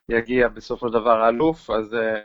יגיע 0.08 0.48
בסופו 0.48 0.88
של 0.88 0.94
דבר 0.94 1.22
האלוף, 1.22 1.70
אז 1.70 1.94
אה, 1.94 2.20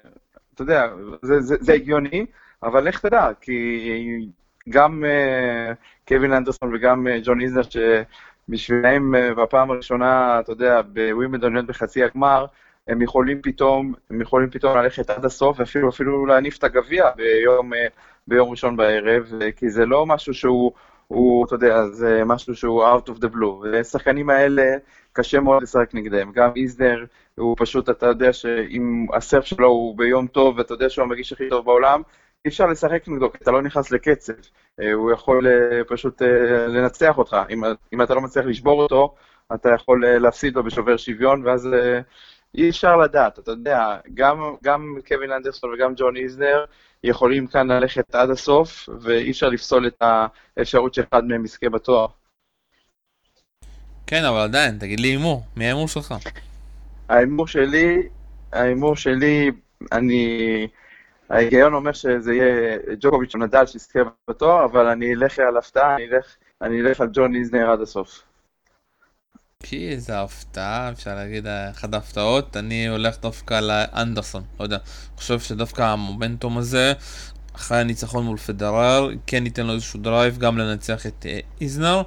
אתה 0.53 0.61
יודע, 0.61 0.87
זה, 1.21 1.41
זה, 1.41 1.55
זה 1.59 1.73
הגיוני, 1.73 2.25
אבל 2.63 2.87
לך 2.87 2.99
תדע, 2.99 3.29
כי 3.41 4.29
גם 4.69 5.03
uh, 5.03 5.75
קווין 6.07 6.33
אנדרסון 6.33 6.75
וגם 6.75 7.07
uh, 7.07 7.09
ג'ון 7.23 7.41
איזנר, 7.41 7.61
שבשבילם 7.63 9.15
בפעם 9.37 9.71
הראשונה, 9.71 10.39
אתה 10.39 10.51
יודע, 10.51 10.81
בווימבלדון 10.81 11.53
להיות 11.53 11.65
בחצי 11.65 12.03
הגמר, 12.03 12.45
הם 12.87 13.01
יכולים 13.01 13.41
פתאום, 13.41 13.93
הם 14.09 14.21
יכולים 14.21 14.49
פתאום 14.49 14.77
ללכת 14.77 15.09
עד 15.09 15.25
הסוף, 15.25 15.59
ואפילו 15.59 15.89
אפילו 15.89 16.25
להניף 16.25 16.57
את 16.57 16.63
הגביע 16.63 17.05
ביום, 17.15 17.71
ביום 18.27 18.49
ראשון 18.49 18.77
בערב, 18.77 19.31
כי 19.55 19.69
זה 19.69 19.85
לא 19.85 20.05
משהו 20.05 20.33
שהוא... 20.33 20.71
הוא, 21.07 21.45
אתה 21.45 21.55
יודע, 21.55 21.85
זה 21.85 22.21
משהו 22.25 22.55
שהוא 22.55 22.85
out 22.85 23.09
of 23.09 23.13
the 23.13 23.27
blue. 23.35 23.63
והשחקנים 23.63 24.29
האלה, 24.29 24.63
קשה 25.13 25.39
מאוד 25.39 25.63
לשחק 25.63 25.93
נגדם. 25.93 26.31
גם 26.31 26.49
איזנר, 26.55 27.05
הוא 27.35 27.55
פשוט, 27.59 27.89
אתה 27.89 28.05
יודע 28.05 28.33
שאם 28.33 29.05
הסרף 29.13 29.45
שלו 29.45 29.67
הוא 29.67 29.97
ביום 29.97 30.27
טוב, 30.27 30.57
ואתה 30.57 30.73
יודע 30.73 30.89
שהוא 30.89 31.03
המגיש 31.03 31.33
הכי 31.33 31.49
טוב 31.49 31.65
בעולם, 31.65 32.01
אי 32.45 32.49
אפשר 32.49 32.65
לשחק 32.67 33.07
נגדו, 33.07 33.31
כי 33.31 33.37
אתה 33.41 33.51
לא 33.51 33.61
נכנס 33.61 33.91
לקצב. 33.91 34.33
אה, 34.79 34.93
הוא 34.93 35.11
יכול 35.11 35.47
אה, 35.47 35.83
פשוט 35.87 36.21
אה, 36.21 36.67
לנצח 36.67 37.17
אותך. 37.17 37.37
אם, 37.49 37.63
אם 37.93 38.01
אתה 38.01 38.13
לא 38.13 38.21
מצליח 38.21 38.45
לשבור 38.45 38.83
אותו, 38.83 39.15
אתה 39.53 39.69
יכול 39.69 40.05
להפסיד 40.07 40.55
לו 40.55 40.63
בשובר 40.63 40.97
שוויון, 40.97 41.45
ואז 41.45 41.69
אי 42.55 42.69
אפשר 42.69 42.97
לדעת. 42.97 43.39
אתה 43.39 43.51
יודע, 43.51 43.97
גם, 44.13 44.55
גם 44.63 44.95
קווין 45.07 45.31
אנדרסון 45.31 45.73
וגם 45.73 45.93
ג'ון 45.97 46.17
איזנר, 46.17 46.65
יכולים 47.03 47.47
כאן 47.47 47.71
ללכת 47.71 48.15
עד 48.15 48.29
הסוף, 48.29 48.89
ואי 49.01 49.31
אפשר 49.31 49.49
לפסול 49.49 49.87
את 49.87 50.03
האפשרות 50.57 50.93
שאחד 50.93 51.25
מהם 51.25 51.45
יזכה 51.45 51.69
בתואר. 51.69 52.07
כן, 54.13 54.25
אבל 54.25 54.39
עדיין, 54.39 54.77
תגיד 54.77 54.99
לי 54.99 55.07
הימור, 55.07 55.43
מי 55.55 55.65
ההימור 55.65 55.87
שלך? 55.87 56.13
ההימור 57.09 57.47
שלי, 57.47 57.97
ההימור 58.51 58.95
שלי, 58.95 59.51
אני... 59.91 60.67
ההיגיון 61.29 61.73
אומר 61.73 61.93
שזה 61.93 62.33
יהיה 62.33 62.77
ג'וקוביץ' 62.99 63.35
או 63.35 63.39
נדל 63.39 63.65
שיזכה 63.65 63.99
בתואר, 64.29 64.65
אבל 64.65 64.87
אני 64.87 65.13
אלך 65.13 65.39
על 65.39 65.57
הפתעה, 65.57 65.95
אני 65.95 66.03
אלך, 66.05 66.25
אני 66.61 66.81
אלך 66.81 67.01
על 67.01 67.07
ג'ון 67.13 67.35
איזנר 67.35 67.71
עד 67.71 67.81
הסוף. 67.81 68.21
כי 69.63 69.89
איזה 69.89 70.21
הפתעה, 70.21 70.91
אפשר 70.91 71.15
להגיד 71.15 71.47
אחת 71.71 71.93
ההפתעות, 71.93 72.57
אני 72.57 72.87
הולך 72.87 73.19
דווקא 73.21 73.59
לאנדרסון, 73.59 74.43
לא 74.59 74.63
יודע, 74.63 74.77
אני 74.77 75.17
חושב 75.17 75.39
שדווקא 75.39 75.81
המומנטום 75.81 76.57
הזה, 76.57 76.93
אחרי 77.55 77.77
הניצחון 77.77 78.25
מול 78.25 78.37
פדרר, 78.37 79.09
כן 79.27 79.45
ייתן 79.45 79.65
לו 79.65 79.73
איזשהו 79.73 79.99
drive 79.99 80.37
גם 80.37 80.57
לנצח 80.57 81.05
את 81.05 81.25
אה, 81.25 81.39
איזנר, 81.61 82.01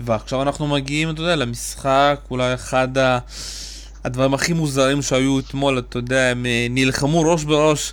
ועכשיו 0.00 0.42
אנחנו 0.42 0.66
מגיעים, 0.66 1.10
אתה 1.10 1.20
יודע, 1.20 1.36
למשחק, 1.36 2.20
אולי 2.30 2.54
אחד 2.54 2.98
ה... 2.98 3.18
הדברים 4.04 4.34
הכי 4.34 4.52
מוזרים 4.52 5.02
שהיו 5.02 5.38
אתמול, 5.38 5.78
אתה 5.78 5.98
יודע, 5.98 6.20
הם 6.20 6.46
אה, 6.46 6.66
נלחמו 6.70 7.20
ראש 7.20 7.44
בראש 7.44 7.92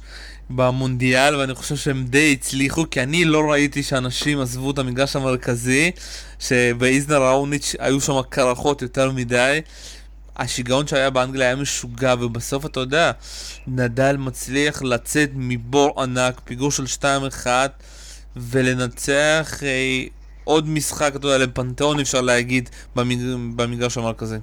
במונדיאל, 0.49 1.35
ואני 1.35 1.53
חושב 1.53 1.75
שהם 1.75 2.05
די 2.05 2.37
הצליחו, 2.39 2.85
כי 2.91 3.03
אני 3.03 3.25
לא 3.25 3.51
ראיתי 3.51 3.83
שאנשים 3.83 4.39
עזבו 4.39 4.71
את 4.71 4.79
המגרש 4.79 5.15
המרכזי, 5.15 5.91
שבאיזנר 6.39 7.23
ראוניץ' 7.23 7.75
היו 7.79 8.01
שם 8.01 8.21
קרחות 8.29 8.81
יותר 8.81 9.11
מדי. 9.11 9.61
השיגעון 10.37 10.87
שהיה 10.87 11.09
באנגליה 11.09 11.47
היה 11.47 11.55
משוגע, 11.55 12.15
ובסוף 12.19 12.65
אתה 12.65 12.79
יודע, 12.79 13.11
נדל 13.67 14.17
מצליח 14.17 14.81
לצאת 14.81 15.29
מבור 15.35 16.01
ענק, 16.01 16.41
פיגור 16.45 16.71
של 16.71 16.85
2-1, 17.43 17.47
ולנצח 18.35 19.59
אה, 19.63 20.03
עוד 20.51 20.67
משחק, 20.67 21.11
אתה 21.15 21.27
יודע, 21.27 21.45
לפנתיאון 21.45 21.99
אפשר 21.99 22.21
להגיד, 22.21 22.69
במג... 22.95 23.17
במגרש 23.55 23.97
המרכזי. 23.97 24.37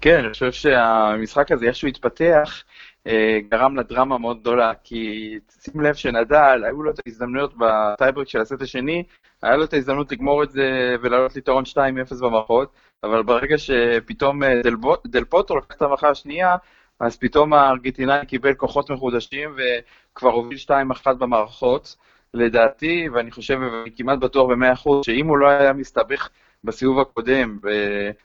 כן, 0.00 0.18
אני 0.18 0.32
חושב 0.32 0.52
שהמשחק 0.52 1.52
הזה, 1.52 1.66
איך 1.66 1.76
שהוא 1.76 1.88
התפתח, 1.88 2.62
אה, 3.06 3.38
גרם 3.48 3.76
לדרמה 3.76 4.18
מאוד 4.18 4.40
גדולה, 4.40 4.72
כי 4.84 5.34
שים 5.62 5.80
לב 5.80 5.94
שנדל, 5.94 6.62
היו 6.64 6.82
לו 6.82 6.90
את 6.90 7.00
ההזדמנויות 7.06 7.54
בטייברק 7.58 8.28
של 8.28 8.40
הסט 8.40 8.62
השני, 8.62 9.04
היה 9.42 9.56
לו 9.56 9.64
את 9.64 9.72
ההזדמנות 9.72 10.12
לגמור 10.12 10.42
את 10.42 10.50
זה 10.50 10.96
ולעלות 11.02 11.34
ליתרון 11.36 11.64
2-0 11.64 11.76
במערכות, 12.20 12.72
אבל 13.04 13.22
ברגע 13.22 13.58
שפתאום 13.58 14.42
אה, 14.42 14.62
דל, 14.62 14.74
דל 15.06 15.24
פוטו 15.24 15.56
לקח 15.56 15.76
את 15.76 15.82
המערכה 15.82 16.08
השנייה, 16.08 16.56
אז 17.00 17.16
פתאום 17.16 17.52
הארגנטינאי 17.52 18.26
קיבל 18.26 18.54
כוחות 18.54 18.90
מחודשים 18.90 19.56
וכבר 19.56 20.30
הוביל 20.30 20.58
2-1 21.04 21.12
במערכות. 21.12 21.96
לדעתי, 22.34 23.08
ואני 23.08 23.30
חושב, 23.30 23.58
ואני 23.60 23.90
כמעט 23.96 24.18
בטוח 24.18 24.50
ב-100%, 24.50 24.90
שאם 25.04 25.26
הוא 25.26 25.38
לא 25.38 25.48
היה 25.48 25.72
מסתבך 25.72 26.28
בסיבוב 26.64 27.00
הקודם, 27.00 27.58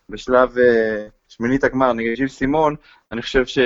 בשלב 0.10 0.58
אה, 0.58 1.08
שמינית 1.28 1.64
הגמר 1.64 1.94
נגד 1.94 2.14
ג'יל 2.16 2.28
סימון, 2.28 2.76
אני 3.12 3.22
חושב, 3.22 3.46
ש... 3.46 3.58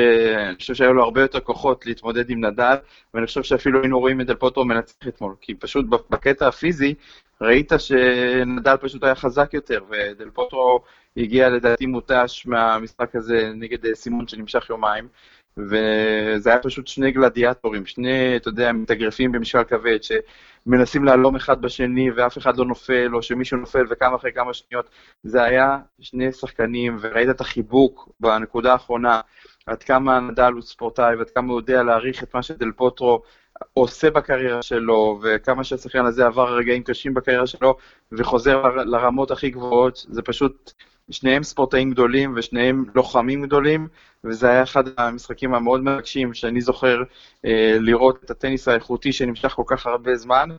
אני 0.50 0.56
חושב 0.56 0.74
שהיו 0.74 0.94
לו 0.94 1.04
הרבה 1.04 1.22
יותר 1.22 1.40
כוחות 1.40 1.86
להתמודד 1.86 2.30
עם 2.30 2.46
נדל, 2.46 2.76
ואני 3.14 3.26
חושב 3.26 3.44
שאפילו 3.44 3.82
היינו 3.82 4.00
רואים 4.00 4.22
את 4.22 4.28
דל 4.28 4.36
פוטרו 4.36 4.66
מנצח 4.66 5.08
אתמול, 5.08 5.36
כי 5.42 5.56
פשוט 5.56 5.86
בקטע 6.10 6.48
הפיזי 6.48 6.94
ראית 7.42 7.72
שנדל 7.78 8.78
פשוט 8.78 9.04
היה 9.04 9.16
חזק 9.16 9.54
יותר, 9.54 9.84
ודל 9.90 10.30
פוטרו 10.30 10.80
הגיע 11.18 11.50
לדעתי 11.50 11.86
מותש 11.86 12.46
מהמשחק 12.46 13.16
הזה 13.16 13.52
נגד 13.56 13.86
אה, 13.86 13.96
סימון 13.96 14.28
שנמשך 14.28 14.70
יומיים, 14.70 15.08
וזה 15.58 16.50
היה 16.50 16.60
פשוט 16.60 16.88
שני 16.88 17.12
גלדיאטורים, 17.12 17.86
שני, 17.86 18.36
אתה 18.36 18.50
יודע, 18.50 18.72
מתאגרפים 18.72 19.32
במשקל 19.32 19.64
כבד, 19.64 19.98
שמנסים 20.02 21.04
להלום 21.04 21.36
אחד 21.36 21.62
בשני 21.62 22.12
ואף 22.12 22.38
אחד 22.38 22.58
לא 22.58 22.66
נופל, 22.66 23.16
או 23.16 23.22
שמישהו 23.22 23.58
נופל 23.58 23.86
וקם 23.90 24.14
אחרי 24.14 24.32
כמה 24.32 24.54
שניות. 24.54 24.90
זה 25.24 25.44
היה 25.44 25.78
שני 26.00 26.32
שחקנים, 26.32 26.98
וראית 27.02 27.30
את 27.30 27.42
החיבוק 27.42 28.10
בנקודה 28.20 28.72
האחרונה, 28.72 29.22
עד 29.66 29.84
כמה 29.84 30.20
נדל 30.20 30.52
הוא 30.54 30.62
ספורטאי, 30.62 31.16
ועד 31.16 31.30
כמה 31.30 31.52
הוא 31.52 31.60
יודע 31.60 31.84
להעריך 31.84 32.24
את 32.24 32.36
מה 32.36 32.44
שדל 32.44 32.72
פוטרו 32.72 33.22
עושה 33.74 34.10
בקריירה 34.12 34.62
שלו, 34.62 35.20
וכמה 35.24 35.64
שהשחקן 35.64 36.06
הזה 36.06 36.26
עבר 36.26 36.56
רגעים 36.56 36.84
קשים 36.84 37.14
בקריירה 37.14 37.48
שלו, 37.48 37.78
וחוזר 38.12 38.62
לרמות 38.76 39.32
הכי 39.32 39.50
גבוהות, 39.50 40.06
זה 40.10 40.22
פשוט... 40.22 40.74
שניהם 41.12 41.44
ספורטאים 41.44 41.92
גדולים 41.92 42.34
ושניהם 42.36 42.86
לוחמים 42.96 43.42
גדולים, 43.46 43.88
וזה 44.24 44.50
היה 44.50 44.64
אחד 44.64 44.84
המשחקים 44.98 45.54
המאוד 45.54 45.82
מרגשים 45.82 46.34
שאני 46.34 46.62
זוכר 46.62 46.98
אה, 47.46 47.78
לראות 47.80 48.24
את 48.24 48.32
הטניס 48.32 48.68
האיכותי 48.68 49.14
שנמשך 49.14 49.50
כל 49.50 49.64
כך 49.68 49.86
הרבה 49.88 50.16
זמן, 50.16 50.50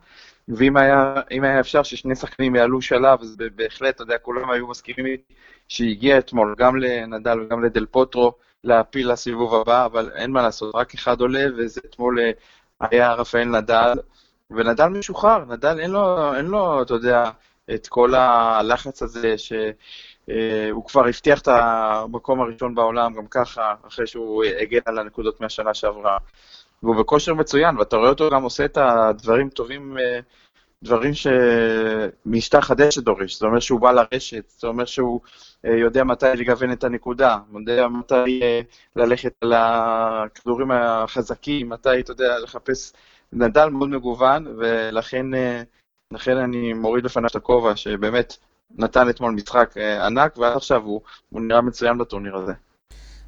ואם 0.47 0.77
היה, 0.77 1.13
היה 1.29 1.59
אפשר 1.59 1.83
ששני 1.83 2.15
שחקנים 2.15 2.55
יעלו 2.55 2.81
שלב, 2.81 3.21
אז 3.21 3.35
בהחלט, 3.55 3.95
אתה 3.95 4.03
יודע, 4.03 4.17
כולם 4.17 4.49
היו 4.51 4.67
מסכימים 4.67 5.05
איתי 5.05 5.33
שהגיע 5.67 6.17
אתמול 6.17 6.55
גם 6.57 6.77
לנדל 6.77 7.39
וגם 7.41 7.63
לדל 7.63 7.85
פוטרו 7.85 8.33
להפיל 8.63 9.11
לסיבוב 9.11 9.55
הבא, 9.55 9.85
אבל 9.85 10.11
אין 10.15 10.31
מה 10.31 10.41
לעשות, 10.41 10.75
רק 10.75 10.93
אחד 10.93 11.21
עולה, 11.21 11.45
וזה 11.57 11.81
אתמול 11.85 12.19
אה, 12.19 12.31
היה 12.79 13.13
רפאל 13.13 13.45
נדל, 13.45 13.93
ונדל 14.51 14.87
משוחרר, 14.87 15.45
נדל 15.45 15.79
אין 15.79 15.91
לו, 15.91 16.35
אין 16.35 16.45
לו, 16.45 16.81
אתה 16.81 16.93
יודע, 16.93 17.23
את 17.73 17.87
כל 17.87 18.15
הלחץ 18.15 19.03
הזה 19.03 19.37
ש... 19.37 19.53
אה, 20.29 20.69
הוא 20.71 20.85
כבר 20.85 21.07
הבטיח 21.07 21.41
את 21.41 21.47
המקום 21.47 22.41
הראשון 22.41 22.75
בעולם, 22.75 23.13
גם 23.13 23.27
ככה, 23.27 23.73
אחרי 23.87 24.07
שהוא 24.07 24.43
הגן 24.43 24.79
על 24.85 24.99
הנקודות 24.99 25.41
מהשנה 25.41 25.73
שעברה. 25.73 26.17
והוא 26.83 26.95
בכושר 26.95 27.33
מצוין, 27.33 27.77
ואתה 27.77 27.95
רואה 27.95 28.09
אותו 28.09 28.29
גם 28.29 28.43
עושה 28.43 28.65
את 28.65 28.77
הדברים 28.77 29.49
טובים, 29.49 29.97
אה, 29.97 30.19
דברים 30.83 31.11
שמשטח 31.13 32.71
הדשא 32.71 33.01
דורש. 33.01 33.39
זה 33.39 33.45
אומר 33.45 33.59
שהוא 33.59 33.79
בא 33.79 33.91
לרשת, 33.91 34.49
זה 34.49 34.67
אומר 34.67 34.85
שהוא 34.85 35.21
אה, 35.65 35.75
יודע 35.75 36.03
מתי 36.03 36.25
לגוון 36.37 36.71
את 36.71 36.83
הנקודה, 36.83 37.37
יודע 37.53 37.87
מתי 37.87 38.41
ללכת 38.95 39.33
על 39.41 39.53
הכדורים 39.55 40.71
החזקים, 40.71 41.69
מתי, 41.69 41.99
אתה 41.99 42.11
יודע, 42.11 42.39
לחפש 42.39 42.93
נדל 43.33 43.69
מאוד 43.69 43.89
מגוון, 43.89 44.47
ולכן 44.57 45.25
אני 46.37 46.73
מוריד 46.73 47.03
בפניו 47.03 47.27
את 47.27 47.35
הכובע, 47.35 47.75
שבאמת 47.75 48.37
נתן 48.77 49.09
אתמול 49.09 49.31
משחק 49.31 49.73
אה, 49.77 50.05
ענק, 50.05 50.37
ועד 50.37 50.55
עכשיו 50.57 50.81
הוא, 50.81 51.01
הוא 51.29 51.41
נראה 51.41 51.61
מצוין 51.61 51.97
בטורניר 51.97 52.35
הזה. 52.35 52.53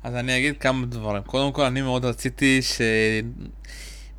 אז 0.04 0.16
אני 0.16 0.38
אגיד 0.38 0.58
כמה 0.58 0.86
דברים. 0.86 1.24
קודם 1.24 1.52
כל, 1.52 1.62
אני 1.62 1.82
מאוד 1.82 2.06
רציתי 2.06 2.60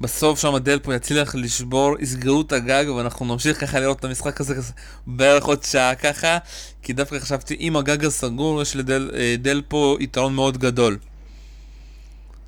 שבסוף 0.01 0.39
שם 0.39 0.57
דלפו 0.59 0.93
יצליח 0.93 1.35
לשבור, 1.35 1.97
יסגרו 2.01 2.41
את 2.41 2.53
הגג, 2.53 2.85
ואנחנו 2.97 3.27
נמשיך 3.27 3.61
ככה 3.61 3.81
לראות 3.81 3.99
את 3.99 4.05
המשחק 4.05 4.41
הזה 4.41 4.73
בערך 5.07 5.45
עוד 5.45 5.63
שעה 5.63 5.95
ככה, 5.95 6.39
כי 6.83 6.93
דווקא 6.93 7.19
חשבתי, 7.19 7.57
אם 7.61 7.77
הגג 7.77 8.05
הסגור, 8.05 8.63
יש 8.63 8.77
לדלפו 8.77 9.97
אה, 9.99 10.03
יתרון 10.03 10.35
מאוד 10.35 10.59
גדול. 10.59 10.97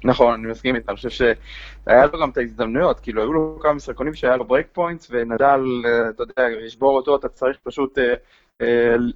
נכון, 0.05 0.35
אני 0.35 0.53
מסכים 0.53 0.77
איתה, 0.77 0.93
אני 0.93 0.97
חושב 0.97 1.11
שהיה 1.11 2.07
לו 2.07 2.21
גם 2.21 2.31
את 2.31 2.37
ההזדמנויות, 2.37 3.01
כאילו 3.01 3.23
היו 3.23 3.33
לו 3.33 3.59
כמה 3.63 3.73
משחקונים 3.73 4.15
שהיה 4.15 4.37
לו 4.37 4.45
break 4.45 4.67
points, 4.73 5.09
ונדל, 5.11 5.61
אה, 5.85 6.11
אתה 6.11 6.23
יודע, 6.23 6.49
לשבור 6.67 6.97
אותו, 6.97 7.17
אתה 7.17 7.29
צריך 7.29 7.57
פשוט 7.63 7.99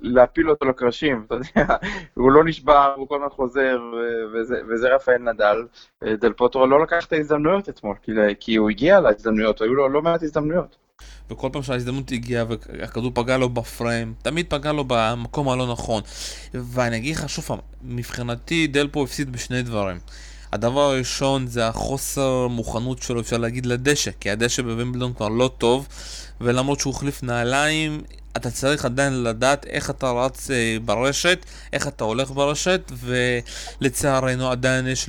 להפיל 0.01 0.51
אותו 0.51 0.67
לקרשים, 0.67 1.25
אתה 1.27 1.35
יודע, 1.35 1.77
הוא 2.15 2.33
לא 2.33 2.45
נשבר, 2.45 2.95
הוא 2.97 3.09
כל 3.09 3.15
הזמן 3.15 3.29
חוזר, 3.31 3.79
וזה, 4.69 4.95
רפאל 4.95 5.19
נדל. 5.19 5.57
דל 6.05 6.33
פוטרו 6.33 6.67
לא 6.67 6.83
לקח 6.83 7.07
את 7.07 7.13
ההזדמנויות 7.13 7.69
אתמול, 7.69 7.97
כי 8.41 8.57
הוא 8.57 8.71
הגיע 8.71 9.01
להזדמנויות, 9.01 9.61
היו 9.61 9.75
לו 9.75 9.89
לא 9.89 10.03
מעט 10.03 10.23
הזדמנויות. 10.23 10.77
וכל 11.31 11.49
פעם 11.53 11.63
שההזדמנות 11.63 12.13
הגיעה 12.13 12.45
והכדור 12.49 13.11
פגע 13.15 13.39
לו 13.39 13.49
בפריים, 13.49 14.15
תמיד 14.23 14.47
פגע 14.49 14.73
לו 14.73 14.85
במקום 14.87 15.49
הלא 15.49 15.73
נכון. 15.73 16.03
ואני 16.55 16.97
אגיד 16.97 17.17
לך 17.17 17.29
שוב 17.29 17.45
פעם, 17.45 17.59
מבחינתי 17.83 18.67
דלפו 18.67 19.03
הפסיד 19.03 19.33
בשני 19.33 19.63
דברים. 19.63 19.97
הדבר 20.53 20.81
הראשון 20.81 21.47
זה 21.47 21.69
החוסר 21.69 22.49
מוכנות 22.49 23.03
שלו, 23.03 23.21
אפשר 23.21 23.39
להגיד, 23.39 23.67
לדשא, 23.67 24.11
כי 24.21 24.31
הדשא 24.31 24.63
בווימבלדון 24.63 25.13
כבר 25.15 25.29
לא 25.29 25.51
טוב, 25.59 25.89
ולמרות 26.41 26.81
שהוא 26.81 26.95
החליף 26.95 27.23
נעליים, 27.23 28.03
אתה 28.37 28.51
צריך 28.51 28.85
עדיין 28.85 29.23
לדעת 29.23 29.67
איך 29.67 29.91
אתה 29.91 30.11
רץ 30.11 30.51
אה, 30.51 30.77
ברשת, 30.85 31.39
איך 31.73 31.89
אתה 31.89 32.05
הולך 32.05 32.31
ברשת, 32.31 32.93
ולצערנו 33.81 34.51
עדיין 34.51 34.87
יש 34.87 35.09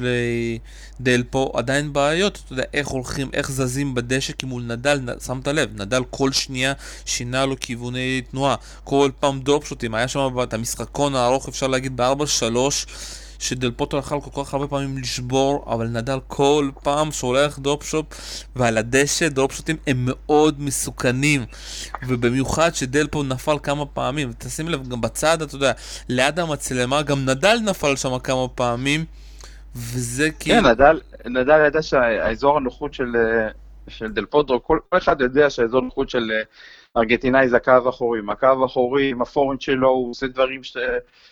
לדל 1.00 1.24
פה 1.30 1.52
עדיין 1.56 1.94
בעיות, 1.94 2.42
אתה 2.46 2.54
יודע, 2.54 2.64
איך 2.74 2.88
הולכים, 2.88 3.30
איך 3.34 3.52
זזים 3.52 3.96
בדשא, 3.96 4.34
כי 4.34 4.46
מול 4.46 4.64
נדל, 4.64 5.00
שמת 5.26 5.48
לב, 5.48 5.82
נדל 5.82 6.04
כל 6.10 6.32
שנייה 6.32 6.74
שינה 7.06 7.46
לו 7.46 7.56
כיווני 7.60 8.22
תנועה, 8.32 8.56
כל 8.84 9.10
פעם 9.20 9.42
דרופ 9.42 9.68
שוטים, 9.68 9.96
היה 9.96 10.08
שם 10.08 10.28
את 10.44 10.54
המשחקון 10.54 11.16
הארוך, 11.16 11.48
אפשר 11.48 11.68
להגיד, 11.68 11.98
ב-4-3, 11.98 12.46
שדל 13.44 13.72
פוטו 13.72 13.98
יכל 13.98 14.22
כל 14.22 14.44
כך 14.44 14.54
הרבה 14.54 14.68
פעמים 14.68 14.98
לשבור, 14.98 15.66
אבל 15.68 15.88
נדל 15.88 16.20
כל 16.28 16.70
פעם 16.84 17.12
שולח 17.12 17.60
דרופשוט, 17.60 18.16
ועל 18.56 18.78
הדשא 18.78 19.30
דרופשוטים 19.30 19.76
הם 19.88 19.98
מאוד 20.00 20.62
מסוכנים, 20.62 21.46
ובמיוחד 22.08 22.76
שדל 22.76 23.08
פה 23.08 23.24
נפל 23.24 23.56
כמה 23.64 23.86
פעמים, 23.86 24.32
תשים 24.38 24.70
לב, 24.70 24.90
גם 24.90 25.02
בצד, 25.02 25.42
אתה 25.42 25.56
יודע, 25.56 25.72
ליד 26.10 26.40
המצלמה, 26.40 27.02
גם 27.02 27.26
נדל 27.26 27.58
נפל 27.66 27.96
שם 27.96 28.20
כמה 28.20 28.48
פעמים, 28.48 29.06
וזה 29.76 30.32
כאילו... 30.32 30.64
כן, 30.64 30.68
נדל, 30.70 31.00
נדל 31.26 31.66
ידע 31.68 31.82
שהאזור 31.82 32.58
הנוחות 32.58 32.94
של, 32.94 33.12
של 33.88 34.12
דל 34.12 34.26
פוטו, 34.26 34.64
כל, 34.64 34.80
אחד 34.92 35.22
יודע 35.22 35.50
שהאזור 35.50 35.80
הנוחות 35.82 36.10
של... 36.10 36.32
ארגנטינאי 36.98 37.50
זה 37.50 37.58
הקו 37.58 37.72
האחורי, 37.86 38.20
הקו 38.30 38.48
האחורי 38.62 39.10
עם 39.10 39.22
הפורנט 39.22 39.62
שלו, 39.62 39.90
הוא 39.90 40.10
עושה 40.12 40.28
דברים 40.28 40.64
ש... 40.64 40.78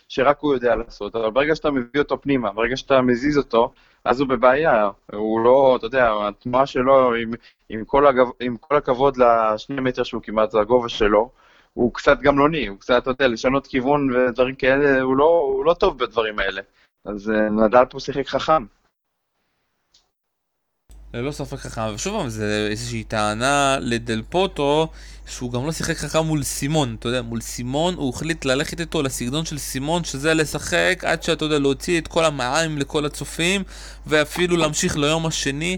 שרק 0.09 0.39
הוא 0.39 0.53
יודע 0.53 0.75
לעשות, 0.75 1.15
אבל 1.15 1.29
ברגע 1.29 1.55
שאתה 1.55 1.71
מביא 1.71 2.01
אותו 2.01 2.21
פנימה, 2.21 2.51
ברגע 2.51 2.77
שאתה 2.77 3.01
מזיז 3.01 3.37
אותו, 3.37 3.71
אז 4.05 4.19
הוא 4.19 4.29
בבעיה, 4.29 4.89
הוא 5.13 5.39
לא, 5.39 5.75
אתה 5.79 5.85
יודע, 5.85 6.11
התנועה 6.27 6.65
שלו, 6.65 7.15
עם, 7.15 7.31
עם, 7.69 7.85
כל, 7.85 8.07
הגב... 8.07 8.27
עם 8.39 8.57
כל 8.57 8.75
הכבוד 8.75 9.17
לשני 9.17 9.81
מטר 9.81 10.03
שהוא 10.03 10.21
כמעט, 10.21 10.51
זה 10.51 10.59
הגובה 10.59 10.89
שלו, 10.89 11.29
הוא 11.73 11.93
קצת 11.93 12.19
גמלוני, 12.21 12.67
הוא 12.67 12.79
קצת, 12.79 13.01
אתה 13.01 13.09
יודע, 13.09 13.27
לשנות 13.27 13.67
כיוון 13.67 14.15
ודברים 14.15 14.55
כאלה, 14.55 15.01
הוא 15.01 15.17
לא, 15.17 15.41
הוא 15.55 15.65
לא 15.65 15.73
טוב 15.73 15.99
בדברים 15.99 16.39
האלה. 16.39 16.61
אז 17.05 17.31
אה, 17.31 17.49
נדל 17.49 17.85
פה 17.89 17.99
שיחק 17.99 18.27
חכם. 18.27 18.65
ללא 21.13 21.31
ספק 21.31 21.59
חכם, 21.59 21.81
ושוב 21.95 22.17
פעם, 22.19 22.29
זה 22.29 22.67
איזושהי 22.71 23.03
טענה 23.03 23.77
לדל 23.81 24.21
פוטו, 24.29 24.87
שהוא 25.27 25.51
גם 25.51 25.65
לא 25.65 25.71
שיחק 25.71 25.97
חכם 25.97 26.19
מול 26.19 26.43
סימון, 26.43 26.95
אתה 26.99 27.07
יודע, 27.07 27.21
מול 27.21 27.41
סימון 27.41 27.93
הוא 27.93 28.13
החליט 28.15 28.45
ללכת 28.45 28.79
איתו 28.79 29.01
לסגנון 29.01 29.45
של 29.45 29.57
סימון, 29.57 30.03
שזה 30.03 30.33
לשחק 30.33 31.03
עד 31.07 31.23
שאתה 31.23 31.45
יודע, 31.45 31.59
להוציא 31.59 31.99
את 31.99 32.07
כל 32.07 32.25
המעיים 32.25 32.77
לכל 32.77 33.05
הצופים, 33.05 33.63
ואפילו 34.07 34.57
להמשיך 34.57 34.97
ליום 34.97 35.25
השני, 35.25 35.77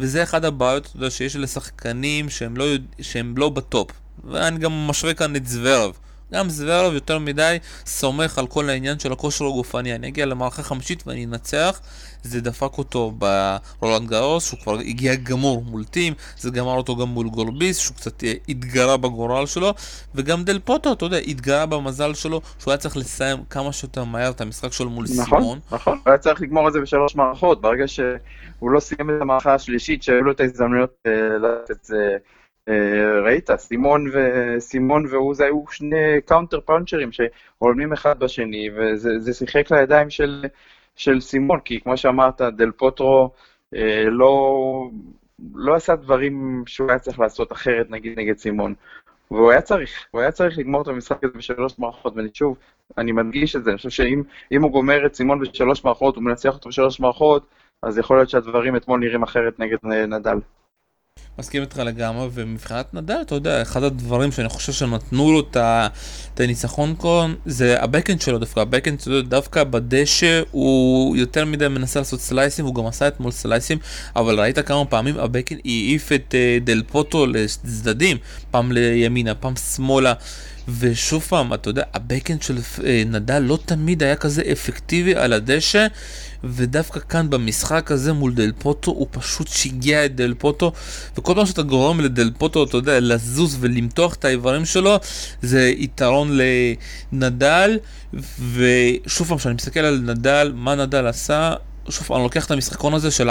וזה 0.00 0.22
אחד 0.22 0.44
הבעיות, 0.44 0.86
אתה 0.86 0.96
יודע, 0.96 1.10
שיש 1.10 1.36
לשחקנים 1.36 2.30
שהם 2.30 2.56
לא, 2.56 2.64
שהם 3.00 3.34
לא 3.36 3.48
בטופ. 3.48 3.90
ואני 4.24 4.58
גם 4.58 4.72
משווה 4.72 5.14
כאן 5.14 5.36
את 5.36 5.46
זוורב. 5.46 5.92
גם 6.34 6.48
זוורב 6.48 6.94
יותר 6.94 7.18
מדי 7.18 7.58
סומך 7.86 8.38
על 8.38 8.46
כל 8.46 8.68
העניין 8.68 8.98
של 8.98 9.12
הכושר 9.12 9.44
הגופני. 9.44 9.94
אני 9.94 10.08
אגיע 10.08 10.26
למערכה 10.26 10.62
חמישית 10.62 11.02
ואני 11.06 11.24
אנצח. 11.24 11.80
זה 12.22 12.40
דפק 12.40 12.78
אותו 12.78 13.12
ברולנד 13.18 14.08
גאוס, 14.08 14.46
שהוא 14.46 14.60
כבר 14.60 14.78
הגיע 14.78 15.14
גמור 15.14 15.64
מול 15.64 15.84
טים, 15.84 16.14
זה 16.38 16.50
גמר 16.50 16.76
אותו 16.76 16.96
גם 16.96 17.08
מול 17.08 17.28
גורביס, 17.28 17.78
שהוא 17.78 17.96
קצת 17.96 18.22
התגרה 18.48 18.96
בגורל 18.96 19.46
שלו, 19.46 19.74
וגם 20.14 20.44
דל 20.44 20.58
פוטו, 20.58 20.92
אתה 20.92 21.04
יודע, 21.04 21.16
התגרה 21.16 21.66
במזל 21.66 22.14
שלו, 22.14 22.40
שהוא 22.58 22.72
היה 22.72 22.78
צריך 22.78 22.96
לסיים 22.96 23.38
כמה 23.50 23.72
שיותר 23.72 24.04
מהר 24.04 24.30
את 24.30 24.40
המשחק 24.40 24.72
שלו 24.72 24.90
מול 24.90 25.04
נכון, 25.04 25.24
סימון. 25.24 25.40
נכון, 25.40 25.58
נכון, 25.72 25.98
הוא 26.04 26.10
היה 26.10 26.18
צריך 26.18 26.40
לגמור 26.40 26.68
את 26.68 26.72
זה 26.72 26.80
בשלוש 26.80 27.16
מערכות, 27.16 27.60
ברגע 27.60 27.88
שהוא 27.88 28.70
לא 28.70 28.80
סיים 28.80 29.10
את 29.10 29.14
המערכה 29.20 29.54
השלישית, 29.54 30.02
שהיו 30.02 30.22
לו 30.22 30.32
את 30.32 30.40
ההזדמנויות 30.40 30.90
אה, 31.06 31.12
לתת 31.38 31.70
את 31.70 31.84
זה. 31.84 31.96
אה, 31.96 32.34
ראית, 33.24 33.50
סימון, 33.56 34.10
ו... 34.14 34.18
סימון 34.58 35.06
והוא 35.10 35.34
זה 35.34 35.44
היו 35.44 35.64
שני 35.70 36.20
counter 36.26 36.60
puncher 36.60 36.99
ים 36.99 37.10
שהולמים 37.12 37.92
אחד 37.92 38.18
בשני, 38.18 38.68
וזה 38.76 39.34
שיחק 39.34 39.70
לידיים 39.70 40.10
של, 40.10 40.44
של 40.96 41.20
סימון, 41.20 41.60
כי 41.60 41.80
כמו 41.80 41.96
שאמרת, 41.96 42.40
דל 42.40 42.70
פוטרו 42.70 43.30
אה, 43.74 44.04
לא, 44.10 44.90
לא 45.54 45.74
עשה 45.74 45.96
דברים 45.96 46.64
שהוא 46.66 46.90
היה 46.90 46.98
צריך 46.98 47.20
לעשות 47.20 47.52
אחרת, 47.52 47.90
נגיד 47.90 48.18
נגד 48.18 48.38
סימון. 48.38 48.74
והוא 49.30 49.50
היה 49.50 49.62
צריך, 49.62 50.06
הוא 50.10 50.20
היה 50.20 50.32
צריך 50.32 50.58
לגמור 50.58 50.82
את 50.82 50.88
המשחק 50.88 51.24
הזה 51.24 51.38
בשלוש 51.38 51.78
מערכות, 51.78 52.16
ואני 52.16 52.28
שוב, 52.34 52.56
אני 52.98 53.12
מדגיש 53.12 53.56
את 53.56 53.64
זה, 53.64 53.70
אני 53.70 53.76
חושב 53.76 53.90
שאם 53.90 54.62
הוא 54.62 54.70
גומר 54.70 55.06
את 55.06 55.14
סימון 55.14 55.40
בשלוש 55.40 55.84
מערכות, 55.84 56.16
הוא 56.16 56.24
מנצח 56.24 56.54
אותו 56.54 56.68
בשלוש 56.68 57.00
מערכות, 57.00 57.46
אז 57.82 57.98
יכול 57.98 58.16
להיות 58.16 58.28
שהדברים 58.30 58.76
אתמול 58.76 59.00
נראים 59.00 59.22
אחרת 59.22 59.58
נגד 59.58 59.78
נדל. 59.84 60.38
מסכים 61.38 61.62
איתך 61.62 61.78
לגמרי, 61.78 62.28
ומבחינת 62.32 62.94
נדל, 62.94 63.18
אתה 63.22 63.34
יודע, 63.34 63.62
אחד 63.62 63.82
הדברים 63.82 64.32
שאני 64.32 64.48
חושב 64.48 64.72
שנתנו 64.72 65.32
לו 65.32 65.40
את 65.40 66.40
הניצחון 66.40 66.94
כאן, 67.02 67.34
זה 67.46 67.82
הבקהנד 67.82 68.20
שלו 68.20 68.38
דווקא, 68.38 68.60
הבקהנד 68.60 69.00
שלו 69.00 69.22
דווקא 69.22 69.64
בדשא, 69.64 70.42
הוא 70.50 71.16
יותר 71.16 71.44
מדי 71.44 71.68
מנסה 71.68 72.00
לעשות 72.00 72.20
slice 72.20 72.47
ים, 72.47 72.64
הוא 72.64 72.74
גם 72.74 72.86
עשה 72.86 73.08
אתמול 73.08 73.32
slice 73.32 73.61
ים, 73.61 73.78
אבל 74.16 74.40
ראית 74.40 74.58
כמה 74.58 74.84
פעמים 74.84 75.18
הבקהנד 75.18 75.60
העיף 75.64 76.12
את 76.12 76.34
אה, 76.34 76.58
דל 76.64 76.82
פוטרו 76.86 77.26
לצדדים, 77.26 78.16
פעם 78.50 78.72
לימינה, 78.72 79.34
פעם 79.34 79.56
שמאלה. 79.56 80.12
ושוב 80.78 81.22
פעם, 81.22 81.54
אתה 81.54 81.70
יודע, 81.70 81.82
הבקהנד 81.94 82.42
של 82.42 82.58
אה, 82.84 83.02
נדל 83.06 83.38
לא 83.38 83.58
תמיד 83.66 84.02
היה 84.02 84.16
כזה 84.16 84.42
אפקטיבי 84.52 85.14
על 85.14 85.32
הדשא, 85.32 85.86
ודווקא 86.44 87.00
כאן 87.00 87.30
במשחק 87.30 87.90
הזה 87.90 88.12
מול 88.12 88.34
דל 88.34 88.52
פוטו, 88.58 88.90
הוא 88.90 89.06
פשוט 89.10 89.48
שיגע 89.48 90.04
את 90.04 90.16
דל 90.16 90.34
פוטו, 90.38 90.72
וכל 91.18 91.34
פעם 91.34 91.46
שאתה 91.46 91.62
גורם 91.62 92.00
לדל 92.00 92.30
פוטו, 92.38 92.64
אתה 92.64 92.76
יודע, 92.76 93.00
לזוז 93.00 93.56
ולמתוח 93.60 94.14
את 94.14 94.24
האיברים 94.24 94.64
שלו, 94.64 94.96
זה 95.42 95.72
יתרון 95.76 96.38
לנדל, 97.12 97.78
ושוב 98.54 99.28
פעם, 99.28 99.38
כשאני 99.38 99.54
מסתכל 99.54 99.80
על 99.80 99.98
נדל, 99.98 100.52
מה 100.54 100.74
נדל 100.74 101.06
עשה, 101.06 101.54
שוב, 101.88 102.12
אני 102.12 102.22
לוקח 102.22 102.46
את 102.46 102.50
המשחקון 102.50 102.94
הזה 102.94 103.10
של 103.10 103.30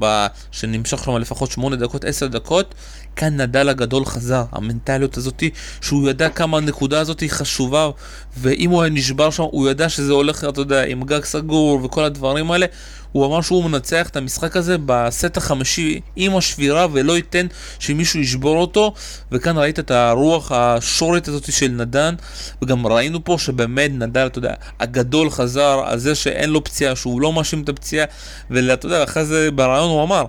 4-3, 0.00 0.04
שנמשך 0.50 1.04
שם 1.04 1.16
לפחות 1.16 1.50
8 1.50 1.76
דקות, 1.76 2.04
10 2.04 2.26
דקות, 2.26 2.74
כאן 3.16 3.40
נדל 3.40 3.68
הגדול 3.68 4.04
חזר, 4.04 4.44
המנטליות 4.52 5.16
הזאתי, 5.16 5.50
שהוא 5.80 6.10
ידע 6.10 6.28
כמה 6.28 6.56
הנקודה 6.56 7.00
הזאת 7.00 7.20
היא 7.20 7.30
חשובה, 7.30 7.90
ואם 8.36 8.70
הוא 8.70 8.82
היה 8.82 8.92
נשבר 8.92 9.30
שם, 9.30 9.42
הוא 9.42 9.70
ידע 9.70 9.88
שזה 9.88 10.12
הולך, 10.12 10.44
אתה 10.44 10.60
יודע, 10.60 10.84
עם 10.84 11.02
גג 11.02 11.24
סגור 11.24 11.80
וכל 11.84 12.04
הדברים 12.04 12.50
האלה, 12.50 12.66
הוא 13.12 13.26
אמר 13.26 13.40
שהוא 13.40 13.64
מנצח 13.64 14.08
את 14.08 14.16
המשחק 14.16 14.56
הזה 14.56 14.76
בסט 14.86 15.36
החמישי 15.36 16.00
עם 16.16 16.36
השבירה 16.36 16.86
ולא 16.92 17.16
ייתן 17.16 17.46
שמישהו 17.78 18.20
ישבור 18.20 18.56
אותו. 18.56 18.94
וכאן 19.32 19.58
ראית 19.58 19.78
את 19.78 19.90
הרוח 19.90 20.52
השורית 20.52 21.28
הזאת 21.28 21.52
של 21.52 21.68
נדן. 21.68 22.14
וגם 22.62 22.86
ראינו 22.86 23.24
פה 23.24 23.36
שבאמת 23.38 23.90
נדל, 23.94 24.26
אתה 24.26 24.38
יודע, 24.38 24.54
הגדול 24.80 25.30
חזר 25.30 25.82
על 25.86 25.98
זה 25.98 26.14
שאין 26.14 26.50
לו 26.50 26.64
פציעה, 26.64 26.96
שהוא 26.96 27.20
לא 27.20 27.32
מאשים 27.32 27.62
את 27.62 27.68
הפציעה. 27.68 28.06
ואתה 28.50 28.86
יודע, 28.86 29.04
אחרי 29.04 29.24
זה 29.24 29.50
ברעיון 29.50 29.90
הוא 29.90 30.02
אמר 30.02 30.24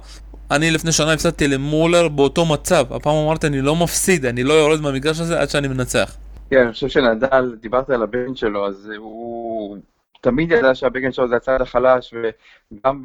אני 0.52 0.72
לפני 0.72 0.92
שנה 0.92 1.13
הפסדתי 1.13 1.48
למולר 1.48 2.08
באותו 2.08 2.46
מצב, 2.46 2.86
הפעם 2.94 3.15
אמרתי 3.15 3.48
אני 3.48 3.62
לא 3.62 3.76
מפסיד, 3.76 4.26
אני 4.26 4.44
לא 4.44 4.54
יורד 4.54 4.82
מהמגרש 4.82 5.20
הזה 5.20 5.39
עד 5.42 5.50
שאני 5.50 5.68
מנצח. 5.68 6.15
כן, 6.50 6.58
אני 6.58 6.74
חושב 6.74 6.88
שנדל, 6.88 7.56
דיברת 7.62 7.89
על 7.89 8.04
הבן 8.04 8.36
שלו, 8.36 8.68
אז 8.68 8.92
הוא 8.98 9.78
תמיד 10.22 10.52
ידע 10.52 10.76
שהבגן 10.76 11.12
שלו 11.12 11.28
זה 11.28 11.36
הצד 11.36 11.62
החלש, 11.62 12.14
וגם 12.14 13.04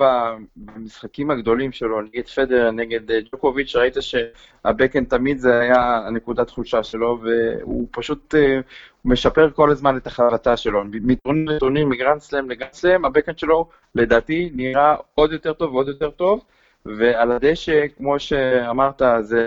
במשחקים 0.56 1.30
הגדולים 1.30 1.72
שלו, 1.72 2.00
נגד 2.02 2.26
פדר, 2.26 2.70
נגד 2.70 3.10
אה, 3.10 3.18
ג'וקוביץ', 3.32 3.76
ראית 3.76 3.94
שהבקן 4.00 5.04
תמיד 5.04 5.38
זה 5.38 5.60
היה 5.60 6.06
הנקודת 6.06 6.50
חולשה 6.50 6.82
שלו, 6.82 7.20
והוא 7.22 7.88
פשוט 7.90 8.34
אה, 8.34 8.60
משפר 9.04 9.50
כל 9.50 9.70
הזמן 9.70 9.96
את 9.96 10.06
החרטה 10.06 10.56
שלו. 10.56 10.84
מטרונים 10.84 11.48
לטרונים, 11.48 11.88
מגרנד 11.88 12.20
סלאם 12.20 12.50
לגרנד 12.50 12.72
סלאם, 12.72 13.04
הבקן 13.04 13.36
שלו, 13.36 13.68
לדעתי, 13.94 14.50
נראה 14.54 14.94
עוד 15.14 15.32
יותר 15.32 15.52
טוב 15.52 15.74
ועוד 15.74 15.88
יותר 15.88 16.10
טוב, 16.10 16.44
ועל 16.86 17.32
הדשא, 17.32 17.84
כמו 17.96 18.18
שאמרת, 18.18 19.02
זה 19.20 19.46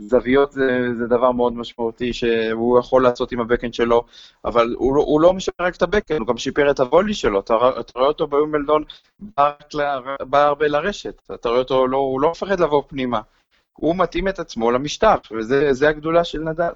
זוויות 0.00 0.52
זה, 0.52 0.86
זה 0.98 1.06
דבר 1.06 1.32
מאוד 1.32 1.52
משמעותי 1.52 2.12
שהוא 2.12 2.78
יכול 2.78 3.02
לעשות 3.02 3.32
עם 3.32 3.40
הבקאנד 3.40 3.74
שלו, 3.74 4.04
אבל 4.44 4.74
הוא, 4.78 4.94
לא- 4.96 5.02
הוא 5.02 5.20
לא 5.20 5.32
משפר 5.32 5.64
רק 5.64 5.76
את 5.76 5.82
הבקאנד, 5.82 6.20
הוא 6.20 6.28
גם 6.28 6.38
שיפר 6.38 6.70
את 6.70 6.80
הוולי 6.80 7.14
שלו. 7.14 7.40
אתה, 7.40 7.54
אתה 7.80 7.92
רואה 7.94 8.08
אותו 8.08 8.26
בווימבלדון, 8.26 8.84
בא, 9.20 9.50
בא 10.20 10.46
הרבה 10.46 10.68
לרשת, 10.68 11.22
אתה 11.34 11.48
רואה 11.48 11.58
אותו, 11.60 11.86
לא, 11.86 11.96
הוא 11.96 12.20
לא 12.20 12.30
מפחד 12.30 12.60
לבוא 12.60 12.82
פנימה. 12.88 13.20
הוא 13.72 13.96
מתאים 13.96 14.28
את 14.28 14.38
עצמו 14.38 14.70
למשטר, 14.70 15.14
וזה 15.30 15.88
הגדולה 15.88 16.24
של 16.24 16.38
נדל. 16.38 16.72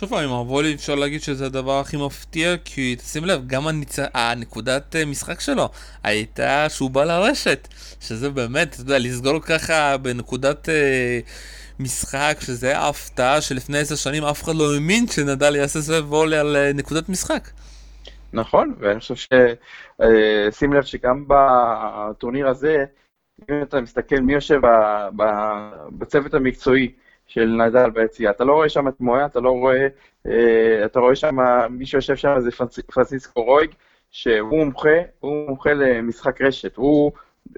שוב 0.00 0.08
פעם, 0.08 0.24
עם 0.24 0.30
הוולי 0.30 0.74
אפשר 0.74 0.94
להגיד 0.94 1.22
שזה 1.22 1.46
הדבר 1.46 1.80
הכי 1.80 1.96
מפתיע, 1.96 2.56
כי 2.64 2.96
תשים 2.96 3.24
לב, 3.24 3.46
גם 3.46 3.66
הניצ... 3.66 3.98
הנקודת 4.14 4.96
אה, 4.96 5.04
משחק 5.04 5.40
שלו 5.40 5.68
הייתה 6.02 6.68
שהוא 6.68 6.90
בא 6.90 7.04
לרשת, 7.04 7.68
שזה 8.00 8.30
באמת, 8.30 8.74
אתה 8.74 8.82
יודע, 8.82 8.98
לסגור 8.98 9.40
ככה 9.40 9.96
בנקודת 9.96 10.68
אה, 10.68 11.20
משחק, 11.80 12.36
שזה 12.40 12.66
היה 12.66 12.88
הפתעה 12.88 13.40
שלפני 13.40 13.78
עשר 13.78 13.94
שנים 13.94 14.24
אף 14.24 14.42
אחד 14.42 14.54
לא 14.54 14.74
האמין 14.74 15.06
שנדל 15.06 15.56
יעשה 15.56 15.80
סבב 15.80 16.12
וולי 16.12 16.36
על 16.36 16.56
אה, 16.56 16.72
נקודת 16.72 17.08
משחק. 17.08 17.48
נכון, 18.32 18.74
ואני 18.78 19.00
חושב 19.00 19.14
ש... 19.14 19.28
אה, 20.02 20.48
לב 20.72 20.82
שגם 20.82 21.24
בטורניר 21.28 22.48
הזה, 22.48 22.84
אם 23.50 23.62
אתה 23.62 23.80
מסתכל 23.80 24.20
מי 24.20 24.32
יושב 24.32 24.60
בצוות 25.98 26.34
המקצועי, 26.34 26.92
של 27.26 27.46
נדל 27.46 27.90
ביציאה. 27.90 28.30
אתה 28.30 28.44
לא 28.44 28.52
רואה 28.52 28.68
שם 28.68 28.88
את 28.88 29.00
מויה, 29.00 29.26
אתה 29.26 29.40
לא 29.40 29.50
רואה, 29.50 29.86
אה, 30.26 30.84
אתה 30.84 31.00
רואה 31.00 31.16
שם, 31.16 31.36
מי 31.70 31.86
שיושב 31.86 32.16
שם 32.16 32.34
זה 32.38 32.50
פרנסיסקו 32.86 33.42
רויג, 33.42 33.70
שהוא 34.10 34.58
מומחה, 34.58 34.98
הוא 35.20 35.46
מומחה 35.48 35.72
למשחק 35.72 36.40
רשת. 36.42 36.76
הוא, 36.76 37.12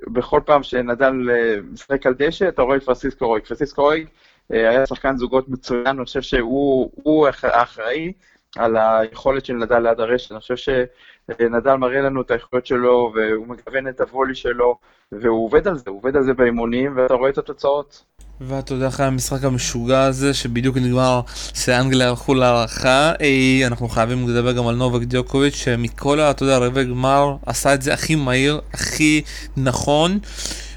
בכל 0.06 0.40
פעם 0.44 0.62
שנדל 0.62 1.30
אה, 1.30 1.56
משחק 1.72 2.06
על 2.06 2.14
דשא, 2.18 2.48
אתה 2.48 2.62
רואה 2.62 2.76
את 2.76 2.82
פרנסיסקו 2.82 3.26
רויג. 3.26 3.44
פרנסיסקו 3.44 3.82
רויג 3.82 4.08
אה, 4.52 4.68
היה 4.70 4.86
שחקן 4.86 5.16
זוגות 5.16 5.48
מצוין, 5.48 5.86
אני 5.86 6.04
חושב 6.04 6.22
שהוא 6.22 7.28
האחראי 7.42 8.12
על 8.56 8.76
היכולת 8.76 9.44
של 9.44 9.52
נדל 9.52 9.78
ליד 9.78 10.00
הרשת. 10.00 10.32
אני 10.32 10.40
חושב 10.40 10.56
שנדל 10.56 11.74
מראה 11.74 12.00
לנו 12.00 12.20
את 12.20 12.30
האיכויות 12.30 12.66
שלו, 12.66 13.12
והוא 13.14 13.46
מגוון 13.46 13.88
את 13.88 14.00
הוולי 14.00 14.34
שלו, 14.34 14.78
והוא 15.12 15.44
עובד 15.46 15.68
על 15.68 15.78
זה, 15.78 15.90
הוא 15.90 15.98
עובד 15.98 16.16
על 16.16 16.22
זה 16.22 16.34
באימונים, 16.34 16.92
ואתה 16.96 17.14
רואה 17.14 17.30
את 17.30 17.38
התוצאות. 17.38 18.04
ואתה 18.40 18.74
יודע 18.74 18.88
אחרי 18.88 19.06
המשחק 19.06 19.44
המשוגע 19.44 20.02
הזה 20.02 20.34
שבדיוק 20.34 20.76
נגמר 20.76 21.20
שאנגליה 21.54 22.08
הלכו 22.08 22.34
להערכה 22.34 23.12
אי, 23.20 23.66
אנחנו 23.66 23.88
חייבים 23.88 24.28
לדבר 24.28 24.52
גם 24.52 24.66
על 24.66 24.74
נובק 24.74 25.02
דיוקוביץ' 25.02 25.54
שמכל 25.54 26.20
אתה 26.20 26.44
יודע 26.44 26.58
רבעי 26.58 26.84
גמר 26.84 27.36
עשה 27.46 27.74
את 27.74 27.82
זה 27.82 27.94
הכי 27.94 28.14
מהיר 28.14 28.60
הכי 28.72 29.22
נכון 29.56 30.18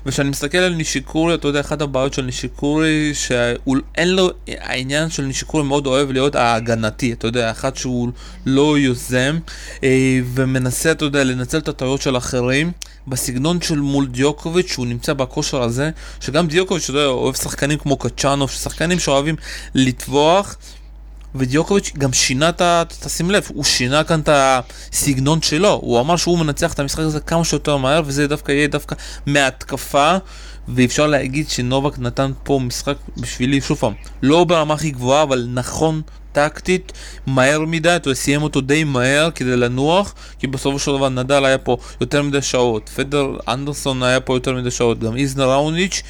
וכשאני 0.06 0.30
מסתכל 0.30 0.58
על 0.58 0.74
נישיקורי, 0.74 1.34
אתה 1.34 1.48
יודע, 1.48 1.60
אחת 1.60 1.82
הבעיות 1.82 2.14
של 2.14 2.22
נישיקורי, 2.22 3.12
שאין 3.14 4.10
לו, 4.10 4.30
העניין 4.48 5.10
של 5.10 5.24
נישיקורי 5.24 5.64
מאוד 5.64 5.88
אוהב 5.88 6.12
להיות 6.12 6.36
ההגנתי, 6.36 7.14
אתה 7.14 7.28
יודע, 7.28 7.52
אחד 7.52 7.76
שהוא 7.76 8.10
לא 8.46 8.78
יוזם, 8.78 9.40
אה, 9.84 10.20
ומנסה, 10.34 10.92
אתה 10.92 11.06
יודע, 11.06 11.24
לנצל 11.24 11.58
את 11.58 11.68
הטעויות 11.68 12.02
של 12.02 12.18
אחרים. 12.18 12.72
בסגנון 13.08 13.62
של 13.62 13.80
מול 13.80 14.08
דיוקוביץ', 14.08 14.72
שהוא 14.72 14.88
נמצא 14.88 15.14
בכושר 15.14 15.62
הזה, 15.62 15.90
שגם 16.20 16.48
דיוקוביץ', 16.48 16.84
אתה 16.84 16.92
יודע, 16.92 17.06
אוהב 17.06 17.36
שחקנים 17.36 17.78
כמו 17.78 17.98
קצ'אנוב, 17.98 18.50
שחקנים 18.50 19.00
שאוהבים 19.00 19.36
לטבוח, 19.76 20.58
ודיוקוביץ' 21.36 21.92
גם 21.98 22.14
שינה 22.14 22.50
את 22.50 22.62
ה... 22.62 22.84
תשים 22.88 23.32
לב, 23.32 23.48
הוא 23.54 23.64
שינה 23.64 24.04
כאן 24.04 24.20
את 24.20 24.30
הסגנון 24.32 25.42
שלו, 25.42 25.80
הוא 25.84 26.00
אמר 26.00 26.16
שהוא 26.16 26.40
מנצח 26.40 26.74
את 26.74 26.80
המשחק 26.80 27.00
הזה 27.00 27.20
כמה 27.20 27.44
שיותר 27.46 27.78
מהר, 27.78 28.02
וזה 28.06 28.28
דווקא 28.28 28.52
יהיה 28.52 28.68
דווקא 28.68 28.96
מההתקפה, 29.26 30.18
ואפשר 30.68 31.08
להגיד 31.08 31.50
שנובק 31.50 32.00
נתן 32.00 32.32
פה 32.44 32.60
משחק 32.64 32.96
בשבילי, 33.18 33.62
שוב 33.62 33.78
פעם, 33.78 33.94
לא 34.22 34.44
ברמה 34.44 34.74
הכי 34.74 34.92
גבוהה, 34.92 35.24
אבל 35.24 35.48
נכון 35.54 36.02
טקטית, 36.32 36.92
מהר 37.28 37.60
מדי, 37.60 37.96
אתה 37.96 38.14
סיים 38.14 38.44
אותו 38.44 38.62
די 38.62 38.84
מהר 38.84 39.32
כדי 39.36 39.58
לנוח, 39.58 40.14
כי 40.40 40.48
בסופו 40.48 40.80
של 40.80 40.92
דבר 40.92 41.10
נדל 41.10 41.46
היה 41.46 41.58
פה 41.58 41.78
יותר 42.02 42.24
מדי 42.24 42.42
שעות, 42.42 42.90
פדר 42.90 43.28
אנדרסון 43.48 44.04
היה 44.04 44.20
פה 44.20 44.36
יותר 44.36 44.56
מדי 44.56 44.72
שעות, 44.72 45.00
גם 45.00 45.18
איזנר 45.18 45.52
ראוניץ', 45.52 46.02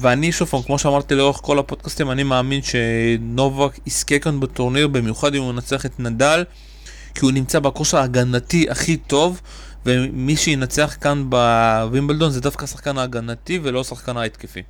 ואני 0.00 0.32
שוב 0.32 0.48
פעם, 0.48 0.62
כמו 0.62 0.78
שאמרתי 0.78 1.14
לאורך 1.14 1.36
כל 1.36 1.58
הפודקאסטים, 1.58 2.10
אני 2.10 2.22
מאמין 2.22 2.60
שנובק 2.62 3.86
יזכה 3.86 4.18
כאן 4.18 4.40
בטורניר, 4.40 4.88
במיוחד 4.88 5.34
אם 5.34 5.42
הוא 5.42 5.52
ינצח 5.52 5.86
את 5.86 6.00
נדל, 6.00 6.44
כי 7.14 7.20
הוא 7.20 7.32
נמצא 7.32 7.58
בכושר 7.58 7.98
ההגנתי 7.98 8.66
הכי 8.70 8.96
טוב, 8.96 9.40
ומי 9.86 10.36
שינצח 10.36 10.96
כאן 11.00 11.24
בווימבלדון 11.30 12.30
זה 12.30 12.40
דווקא 12.40 12.64
השחקן 12.64 12.98
ההגנתי 12.98 13.60
ולא 13.62 13.80
השחקן 13.80 14.16
ההתקפי. 14.16 14.62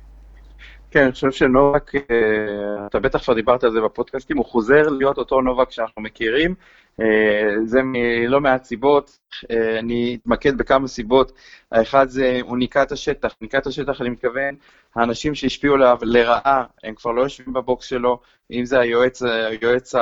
כן, 0.91 1.03
אני 1.03 1.11
חושב 1.11 1.31
שנובק, 1.31 1.95
אה, 1.95 2.85
אתה 2.85 2.99
בטח 2.99 3.23
כבר 3.23 3.33
דיברת 3.33 3.63
על 3.63 3.71
זה 3.71 3.81
בפודקאסטים, 3.81 4.37
הוא 4.37 4.45
חוזר 4.45 4.89
להיות 4.89 5.17
אותו 5.17 5.41
נובק 5.41 5.71
שאנחנו 5.71 6.01
מכירים. 6.01 6.55
אה, 7.01 7.65
זה 7.65 7.79
מלא 7.83 8.41
מעט 8.41 8.63
סיבות, 8.63 9.19
אה, 9.51 9.79
אני 9.79 10.17
אתמקד 10.21 10.57
בכמה 10.57 10.87
סיבות. 10.87 11.31
האחד 11.71 12.09
זה, 12.09 12.39
הוא 12.41 12.57
ניקה 12.57 12.83
את 12.83 12.91
השטח. 12.91 13.35
ניקה 13.41 13.57
את 13.57 13.67
השטח, 13.67 14.01
אני 14.01 14.09
מתכוון, 14.09 14.55
האנשים 14.95 15.35
שהשפיעו 15.35 15.75
עליו 15.75 15.97
לרעה, 16.01 16.63
הם 16.83 16.95
כבר 16.95 17.11
לא 17.11 17.21
יושבים 17.21 17.53
בבוקס 17.53 17.85
שלו, 17.85 18.19
אם 18.51 18.65
זה 18.65 18.79
היועץ, 18.79 19.21
היועץ 19.23 19.95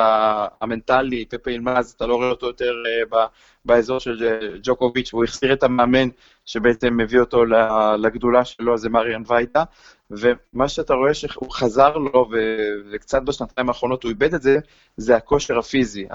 המנטלי, 0.61 1.25
פפה 1.25 1.51
ילמז, 1.51 1.93
אתה 1.97 2.07
לא 2.07 2.15
רואה 2.15 2.29
אותו 2.29 2.47
יותר 2.47 2.73
באזור 3.65 3.99
של 3.99 4.17
ג'וקוביץ', 4.63 5.13
והוא 5.13 5.23
החסיר 5.23 5.53
את 5.53 5.63
המאמן 5.63 6.09
שבעצם 6.49 6.97
מביא 6.97 7.19
אותו 7.19 7.45
לגדולה 7.99 8.45
שלו, 8.45 8.77
זה 8.77 8.89
מריאן 8.89 9.21
וייטה. 9.27 9.63
ומה 10.11 10.67
שאתה 10.69 10.93
רואה 10.93 11.13
שהוא 11.13 11.51
חזר 11.51 11.97
לו, 11.97 12.29
ו- 12.31 12.73
וקצת 12.91 13.21
בשנתיים 13.21 13.69
האחרונות 13.69 14.03
הוא 14.03 14.09
איבד 14.09 14.33
את 14.33 14.41
זה, 14.41 14.57
זה 14.97 15.15
הכושר 15.15 15.57
הפיזי. 15.57 16.07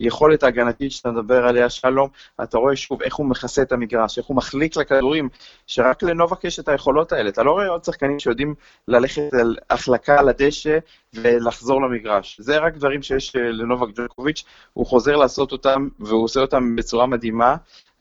היכולת 0.00 0.42
ההגנתית 0.42 0.92
שאתה 0.92 1.10
מדבר 1.10 1.46
עליה, 1.46 1.70
שלום, 1.70 2.08
אתה 2.42 2.58
רואה 2.58 2.76
שוב 2.76 3.02
איך 3.02 3.14
הוא 3.14 3.26
מכסה 3.26 3.62
את 3.62 3.72
המגרש, 3.72 4.18
איך 4.18 4.26
הוא 4.26 4.36
מחליק 4.36 4.76
לכדורים, 4.76 5.28
שרק 5.66 6.02
לנובק 6.02 6.44
יש 6.44 6.58
את 6.58 6.68
היכולות 6.68 7.12
האלה. 7.12 7.28
אתה 7.28 7.42
לא 7.42 7.50
רואה 7.50 7.68
עוד 7.68 7.84
שחקנים 7.84 8.18
שיודעים 8.18 8.54
ללכת 8.88 9.34
על 9.40 9.56
החלקה 9.70 10.18
על 10.18 10.28
הדשא 10.28 10.78
ולחזור 11.14 11.82
למגרש. 11.82 12.40
זה 12.40 12.58
רק 12.58 12.74
דברים 12.74 13.02
שיש 13.02 13.36
לנובק 13.36 13.88
ג'וקוביץ', 13.96 14.44
הוא 14.72 14.86
חוזר 14.86 15.16
לעשות 15.16 15.52
אותם, 15.52 15.88
והוא 16.00 16.24
עושה 16.24 16.40
אותם 16.40 16.76
בצורה 16.76 17.06
מדהימה. 17.06 17.56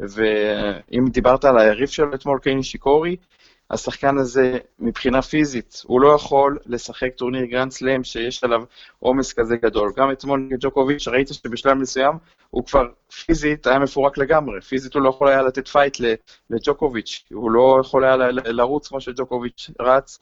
ואם 0.10 1.06
דיברת 1.12 1.46
על 1.46 1.58
היריב 1.58 1.90
שלו 1.90 2.14
אתמול, 2.14 2.40
קיי 2.40 2.64
נישיקורי, 2.64 3.16
השחקן 3.72 4.18
הזה, 4.18 4.58
מבחינה 4.80 5.22
פיזית, 5.22 5.82
הוא 5.86 6.02
לא 6.02 6.14
יכול 6.16 6.58
לשחק 6.66 7.10
טורניר 7.16 7.46
גרנד 7.46 7.72
סלאם 7.72 8.04
שיש 8.04 8.44
עליו 8.44 8.64
עומס 9.00 9.34
כזה 9.34 9.56
גדול. 9.58 9.94
גם 9.98 10.12
אתמול 10.12 10.40
נגד 10.40 10.58
ג'וקוביץ', 10.60 11.08
ראית 11.08 11.28
שבשלב 11.28 11.74
מסוים 11.74 12.16
הוא 12.50 12.66
כבר 12.66 12.88
פיזית 13.26 13.68
היה 13.68 13.80
מפורק 13.80 14.18
לגמרי. 14.18 14.62
פיזית 14.62 14.94
הוא 14.94 15.02
לא 15.02 15.10
יכול 15.10 15.28
היה 15.28 15.42
לתת 15.42 15.68
fight 15.68 15.98
לג'וקוביץ', 16.50 17.24
הוא 17.34 17.52
לא 17.52 17.78
יכול 17.82 18.04
היה 18.04 18.16
לרוץ 18.32 18.88
כמו 18.88 19.02
שג'וקוביץ' 19.02 19.70
רץ. 19.80 20.20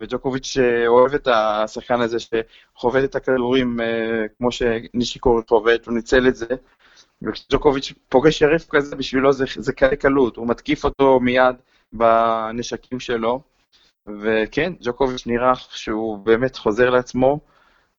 וג'וקוביץ' 0.00 0.56
אוהב 0.86 1.14
את 1.14 1.28
השחקן 1.30 2.00
הזה 2.00 2.16
שחובט 2.18 3.02
את 3.02 3.16
הכדורים 3.16 3.80
אה, 3.80 3.86
כמו 4.38 4.52
שנישיקורי 4.52 5.42
חובט, 5.48 5.78
הוא 5.86 5.94
ניצל 5.94 6.28
את 6.28 6.36
זה. 6.36 6.46
וג'וקוביץ' 7.22 7.92
פוגש 8.08 8.42
יריב 8.42 8.66
כזה, 8.70 8.96
בשבילו 8.96 9.32
זה, 9.32 9.44
זה 9.56 9.72
כאלה 9.72 9.96
קלות, 9.96 10.36
הוא 10.36 10.48
מתקיף 10.48 10.84
אותו 10.84 11.20
מיד, 11.20 11.56
בנשקים 11.92 13.00
שלו, 13.00 13.42
וכן, 14.06 14.72
ג'וקוביץ' 14.80 15.26
נראה 15.26 15.54
שהוא 15.54 16.18
באמת 16.18 16.56
חוזר 16.56 16.90
לעצמו, 16.90 17.40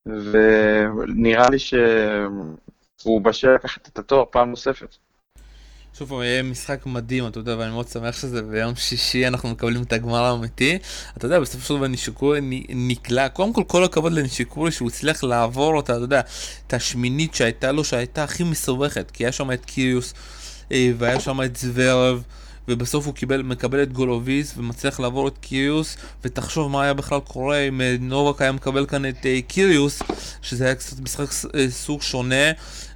ונראה 0.05 1.49
לי 1.49 1.59
שהוא 1.59 3.21
בשל 3.21 3.53
לקחת 3.55 3.87
את 3.87 3.99
התואר 3.99 4.25
פעם 4.31 4.49
נוספת. 4.49 4.95
שוב 5.97 6.09
פעם, 6.09 6.21
יהיה 6.21 6.43
משחק 6.43 6.85
מדהים, 6.85 7.27
אתה 7.27 7.39
יודע, 7.39 7.55
ואני 7.59 7.71
מאוד 7.71 7.87
שמח 7.87 8.21
שזה 8.21 8.41
ביום 8.41 8.75
שישי 8.75 9.27
אנחנו 9.27 9.49
מקבלים 9.49 9.83
את 9.83 9.93
הגמר 9.93 10.23
האמיתי. 10.23 10.77
אתה 11.17 11.25
יודע, 11.25 11.39
בסופו 11.39 11.65
של 11.65 11.75
דבר 11.75 11.87
נישיקורי 11.87 12.39
נקלע, 12.69 13.29
קודם 13.29 13.53
כל 13.53 13.63
כל 13.67 13.83
הכבוד 13.83 14.13
לנישיקורי 14.13 14.71
שהוא 14.71 14.87
הצליח 14.87 15.23
לעבור 15.23 15.75
אותה, 15.75 15.95
אתה 15.95 16.01
יודע, 16.01 16.21
את 16.67 16.73
השמינית 16.73 17.35
שהייתה 17.35 17.71
לו, 17.71 17.83
שהייתה 17.83 18.23
הכי 18.23 18.43
מסובכת, 18.43 19.11
כי 19.11 19.23
היה 19.23 19.31
שם 19.31 19.51
את 19.51 19.65
קיריוס, 19.65 20.13
אה, 20.71 20.91
והיה 20.97 21.19
שם 21.19 21.41
את 21.41 21.55
זוורב. 21.55 22.23
ובסוף 22.67 23.05
הוא 23.05 23.13
קיבל, 23.13 23.41
מקבל 23.41 23.83
את 23.83 23.93
גולוביס 23.93 24.53
ומצליח 24.57 24.99
לעבור 24.99 25.27
את 25.27 25.37
קיריוס 25.37 25.97
ותחשוב 26.23 26.71
מה 26.71 26.83
היה 26.83 26.93
בכלל 26.93 27.19
קורה 27.19 27.59
אם 27.59 27.81
אה, 27.81 27.95
נובק 27.99 28.41
היה 28.41 28.51
מקבל 28.51 28.85
כאן 28.85 29.05
את 29.05 29.17
uh, 29.17 29.47
קיריוס 29.47 30.01
שזה 30.41 30.65
היה 30.65 30.75
קצת 30.75 30.99
משחק 30.99 31.25
סוג 31.69 32.01
שונה 32.01 32.51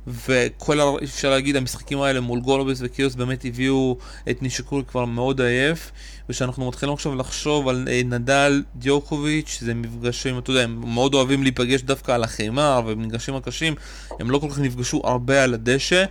וכל, 0.08 0.80
אפשר 1.04 1.30
להגיד, 1.30 1.56
המשחקים 1.56 2.02
האלה 2.02 2.20
מול 2.20 2.40
גולוביס 2.40 2.80
וקיריוס 2.82 3.16
באמת 3.16 3.46
הביאו 3.46 3.98
את 4.30 4.42
נישיקורי 4.42 4.84
כבר 4.88 5.06
מאוד 5.06 5.42
עייף 5.42 5.92
ושאנחנו 6.30 6.68
מתחילים 6.68 6.94
עכשיו 6.94 7.16
לחשוב 7.16 7.68
על 7.68 7.88
uh, 7.88 8.08
נדל 8.08 8.64
דיוקוביץ' 8.76 9.58
זה 9.62 9.74
מפגשים, 9.74 10.38
אתה 10.38 10.52
יודע, 10.52 10.64
הם 10.64 10.94
מאוד 10.94 11.14
אוהבים 11.14 11.44
להיפגש 11.44 11.82
דווקא 11.82 12.12
על 12.12 12.24
החימה 12.24 12.82
ובמפגשים 12.86 13.36
הקשים 13.36 13.76
הם 14.20 14.32
לא 14.32 14.40
כל 14.40 14.50
כך 14.50 14.60
נפגשו 14.60 15.02
הרבה 15.04 15.44
על 15.44 15.54
הדשא 15.54 16.06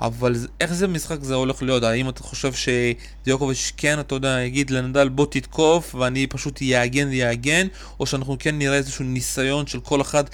אבל 0.00 0.32
איך 0.60 0.72
זה 0.72 0.88
משחק 0.88 1.20
זה 1.20 1.34
הולך 1.34 1.62
להיות? 1.62 1.82
האם 1.82 2.08
אתה 2.08 2.22
חושב 2.22 2.52
שדיוקוביץ' 2.52 3.72
כן, 3.76 4.00
אתה 4.00 4.14
יודע, 4.14 4.40
יגיד 4.40 4.70
לנדל 4.70 5.08
בוא 5.08 5.26
תתקוף 5.30 5.94
ואני 5.94 6.26
פשוט 6.26 6.62
יאגן 6.62 7.08
ויאגן, 7.08 7.66
או 8.00 8.06
שאנחנו 8.06 8.36
כן 8.38 8.58
נראה 8.58 8.76
איזשהו 8.76 9.04
ניסיון 9.04 9.66
של 9.66 9.80
כל 9.80 10.00
אחד 10.00 10.24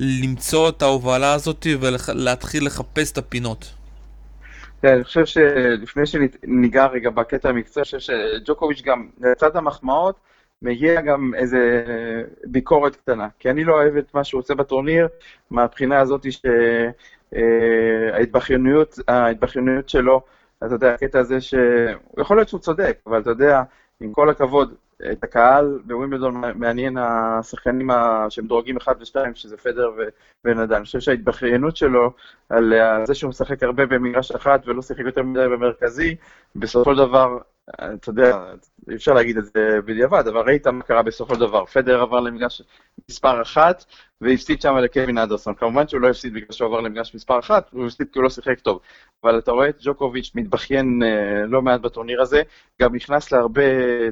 למצוא 0.00 0.68
את 0.68 0.82
ההובלה 0.82 1.32
הזאת 1.32 1.66
ולהתחיל 1.80 2.66
לחפש 2.66 3.12
את 3.12 3.18
הפינות? 3.18 3.72
כן, 4.82 4.94
אני 4.94 5.04
חושב 5.04 5.26
שלפני 5.26 6.06
שניגע 6.06 6.86
רגע 6.86 7.10
בקטע 7.10 7.48
המקצועי, 7.48 7.82
אני 7.82 8.00
חושב 8.00 8.12
שג'וקוביץ' 8.12 8.82
גם, 8.82 9.08
לצד 9.20 9.56
המחמאות, 9.56 10.16
מגיע 10.62 11.00
גם 11.00 11.32
איזה 11.36 11.84
ביקורת 12.44 12.96
קטנה. 12.96 13.28
כי 13.38 13.50
אני 13.50 13.64
לא 13.64 13.72
אוהב 13.72 13.96
את 13.96 14.14
מה 14.14 14.24
שהוא 14.24 14.38
עושה 14.38 14.54
בטורניר, 14.54 15.08
מהבחינה 15.50 16.00
הזאת 16.00 16.26
אה, 17.36 18.18
שלו, 19.88 20.22
אתה 20.58 20.74
יודע, 20.74 20.94
הקטע 20.94 21.18
הזה 21.18 21.40
ש... 21.40 21.54
יכול 22.18 22.36
להיות 22.36 22.48
שהוא 22.48 22.60
צודק, 22.60 22.98
אבל 23.06 23.20
אתה 23.20 23.30
יודע, 23.30 23.62
עם 24.00 24.12
כל 24.12 24.30
הכבוד, 24.30 24.74
את 25.12 25.24
הקהל 25.24 25.78
בווימבלדון 25.84 26.42
מעניין 26.54 26.98
השחקנים 26.98 27.90
שהם 28.28 28.46
דורגים 28.46 28.76
1 28.76 28.96
ו-2, 29.00 29.16
שזה 29.34 29.56
פדר 29.56 29.90
ונדל. 30.44 30.74
אני 30.74 30.84
חושב 30.84 31.00
שההתבכיינות 31.00 31.76
שלו 31.76 32.10
על 32.48 32.72
זה 33.04 33.14
שהוא 33.14 33.28
משחק 33.28 33.62
הרבה 33.62 33.86
במגרש 33.86 34.32
אחת 34.32 34.62
ולא 34.66 34.82
שיחק 34.82 35.04
יותר 35.06 35.22
מדי 35.22 35.48
במרכזי, 35.48 36.16
בסופו 36.56 36.94
של 36.94 36.98
דבר 36.98 37.38
אתה 37.74 38.10
יודע, 38.10 38.54
אי 38.90 38.94
אפשר 38.94 39.12
להגיד 39.12 39.38
את 39.38 39.44
זה 39.44 39.78
בדיעבד, 39.84 40.28
אבל 40.28 40.40
ראית 40.40 40.66
מה 40.66 40.82
קרה 40.84 41.02
בסופו 41.02 41.34
של 41.34 41.40
דבר. 41.40 41.64
פדר 41.64 42.02
עבר 42.02 42.20
למגרש 42.20 42.62
מספר 43.10 43.42
אחת, 43.42 43.84
והפסיד 44.20 44.60
שם 44.60 44.76
לקווין 44.76 45.18
אדרסון. 45.18 45.54
כמובן 45.54 45.88
שהוא 45.88 46.00
לא 46.00 46.10
הפסיד 46.10 46.34
בגלל 46.34 46.52
שהוא 46.52 46.68
עבר 46.68 46.80
למגרש 46.80 47.14
מספר 47.14 47.38
אחת, 47.38 47.68
הוא 47.72 47.86
הפסיד 47.86 48.06
כי 48.12 48.18
הוא 48.18 48.24
לא 48.24 48.30
שיחק 48.30 48.60
טוב. 48.60 48.80
אבל 49.24 49.38
אתה 49.38 49.50
רואה 49.50 49.68
את 49.68 49.76
ג'וקוביץ' 49.80 50.32
מתבכיין 50.34 51.02
אה, 51.02 51.46
לא 51.46 51.62
מעט 51.62 51.80
בטורניר 51.80 52.22
הזה, 52.22 52.42
גם 52.82 52.94
נכנס 52.94 53.32
להרבה 53.32 53.62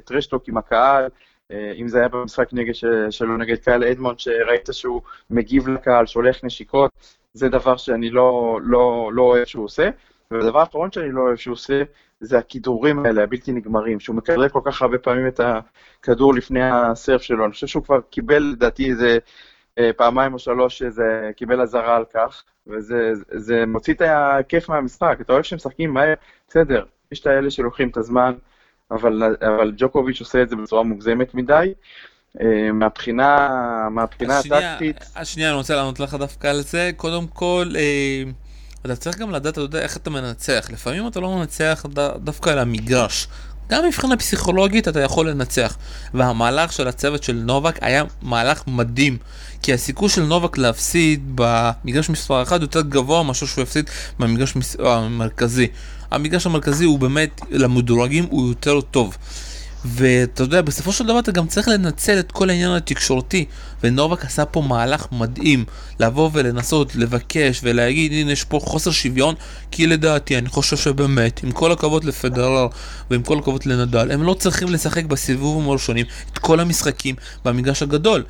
טרשטוק 0.05 0.49
עם 0.49 0.57
הקהל. 0.57 1.09
אה, 1.51 1.73
אם 1.77 1.89
זה 1.89 1.99
היה 1.99 2.09
במשחק 2.09 2.49
נגד 2.53 2.75
שלו 3.11 3.37
נגד 3.37 3.57
קהל 3.57 3.85
אדמונד, 3.85 4.19
שראית 4.19 4.69
שהוא 4.73 5.03
מגיב 5.31 5.69
לקהל, 5.69 6.07
שולח 6.07 6.45
נשיקות, 6.45 6.91
זה 7.33 7.49
דבר 7.49 7.77
שאני 7.77 8.11
לא, 8.11 8.59
לא, 8.63 9.11
לא 9.13 9.23
אוהב 9.23 9.45
שהוא 9.45 9.65
עושה. 9.65 9.91
והדבר 10.35 10.61
האחרון 10.61 10.93
שאני 10.93 11.13
לא 11.13 11.21
אוהב 11.21 11.37
שהוא 11.37 11.53
עושה, 11.53 11.83
זה 12.21 12.39
הכידורים 12.39 13.07
האלה, 13.07 13.23
הבלתי 13.23 13.53
נגמרים, 13.53 14.01
שהוא 14.01 14.17
מכדרר 14.17 14.49
כל 14.49 14.61
כך 14.65 14.83
הרבה 14.83 14.99
פעמים 14.99 15.27
את 15.27 15.41
הכדור 15.41 16.35
לפני 16.35 16.71
הסרף 16.71 17.23
שלו. 17.23 17.45
אני 17.45 17.53
חושב 17.53 17.67
שהוא 17.67 17.85
כבר 17.85 18.01
קיבל, 18.11 18.43
לדעתי, 18.43 18.91
איזה 18.91 19.19
אה, 19.79 19.91
פעמיים 19.97 20.35
או 20.35 20.39
שלוש, 20.39 20.83
זה 20.83 21.31
קיבל 21.37 21.61
אזהרה 21.61 21.97
על 21.97 22.05
כך, 22.15 22.43
וזה 22.67 23.13
זה 23.31 23.67
מוציא 23.67 23.95
את 23.95 24.03
הכיף 24.07 24.69
מהמשחק. 24.69 25.19
אתה 25.21 25.33
אוהב 25.33 25.43
שהם 25.43 25.57
משחקים 25.57 25.91
מהר, 25.91 26.15
בסדר, 26.49 26.85
יש 27.13 27.21
את 27.21 27.27
האלה 27.27 27.51
שלוקחים 27.51 27.89
את 27.89 27.97
הזמן, 27.97 28.35
אבל, 28.91 29.23
אבל 29.41 29.73
ג'וקוביץ' 29.77 30.21
עושה 30.21 30.43
את 30.43 30.49
זה 30.49 30.57
בצורה 30.57 30.83
מוגזמת 30.83 31.35
מדי. 31.35 31.73
אה, 32.41 32.73
מהבחינה, 32.73 33.49
מהבחינה 33.91 34.39
הטקטית... 34.39 34.97
השנייה, 35.17 35.49
אני 35.49 35.57
רוצה 35.57 35.77
לענות 35.77 36.01
לך 36.01 36.15
דווקא 36.15 36.47
על 36.47 36.61
זה. 36.61 36.91
קודם 36.97 37.27
כל, 37.27 37.65
אה... 37.77 38.23
אתה 38.87 38.97
צריך 38.97 39.19
גם 39.19 39.31
לדעת, 39.31 39.53
אתה 39.53 39.61
יודע, 39.61 39.79
איך 39.81 39.97
אתה 39.97 40.11
מנצח. 40.11 40.67
לפעמים 40.73 41.09
אתה 41.09 41.21
לא 41.21 41.37
מנצח 41.37 41.87
דווקא 42.25 42.51
על 42.51 42.59
המגרש. 42.59 43.29
גם 43.71 43.85
מבחינה 43.87 44.17
פסיכולוגית 44.17 44.89
אתה 44.89 45.01
יכול 45.01 45.31
לנצח. 45.31 45.77
והמהלך 46.15 46.73
של 46.73 46.89
הצוות 46.89 47.23
של 47.23 47.33
נובק 47.33 47.79
היה 47.81 48.05
מהלך 48.23 48.63
מדהים. 48.67 49.19
כי 49.63 49.75
הסיכוי 49.75 50.09
של 50.09 50.23
נובק 50.23 50.59
להפסיד 50.59 51.33
במגרש 51.35 52.11
מספר 52.11 52.43
1 52.43 52.61
יותר 52.61 52.81
גבוה 52.81 53.23
מאשר 53.23 53.47
שהוא 53.47 53.63
יפסיד 53.63 53.91
במגרש 54.19 54.55
המרכזי. 54.79 55.67
המגרש 56.11 56.47
המרכזי 56.47 56.85
הוא 56.85 56.99
באמת, 56.99 57.41
למדורגים 57.51 58.27
הוא 58.31 58.49
יותר 58.49 58.81
טוב. 58.81 59.17
ואתה 59.85 60.43
יודע, 60.43 60.63
בסופו 60.63 60.93
של 60.93 61.07
דבר 61.07 61.19
אתה 61.19 61.33
גם 61.33 61.47
צריך 61.47 61.69
לנצל 61.69 62.19
את 62.19 62.33
כל 62.33 62.51
העניין 62.51 62.71
התקשורתי, 62.71 63.45
ונובק 63.83 64.25
עשה 64.25 64.45
פה 64.45 64.61
מהלך 64.61 65.07
מדהים, 65.13 65.65
לבוא 66.01 66.31
ולנסות 66.33 66.97
לבקש 66.97 67.61
ולהגיד, 67.63 68.13
הנה 68.13 68.33
יש 68.33 68.45
פה 68.45 68.61
חוסר 68.63 68.91
שוויון, 68.91 69.35
כי 69.71 69.87
לדעתי, 69.87 70.39
אני 70.39 70.49
חושב 70.49 70.77
שבאמת, 70.77 71.41
עם 71.45 71.53
כל 71.53 71.73
הכבוד 71.73 72.05
לפדרר 72.05 72.67
ועם 73.11 73.23
כל 73.23 73.39
הכבוד 73.39 73.67
לנדל, 73.67 74.13
הם 74.13 74.23
לא 74.23 74.35
צריכים 74.35 74.69
לשחק 74.69 75.05
בסיבוב 75.05 75.69
הראשונים 75.69 76.07
את 76.33 76.39
כל 76.39 76.61
המשחקים 76.61 77.15
במגרש 77.45 77.83
הגדול. 77.83 78.25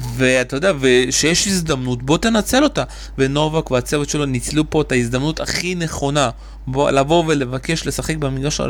ואתה 0.00 0.56
יודע, 0.56 0.72
ושיש 0.80 1.46
הזדמנות, 1.46 2.02
בוא 2.02 2.18
תנצל 2.18 2.64
אותה. 2.64 2.84
ונובק 3.18 3.70
והצוות 3.70 4.08
שלו 4.08 4.26
ניצלו 4.26 4.70
פה 4.70 4.82
את 4.82 4.92
ההזדמנות 4.92 5.40
הכי 5.40 5.74
נכונה. 5.74 6.30
בוא, 6.66 6.90
לבוא 6.90 7.24
ולבקש 7.26 7.86
לשחק 7.86 8.16
במגרש 8.16 8.60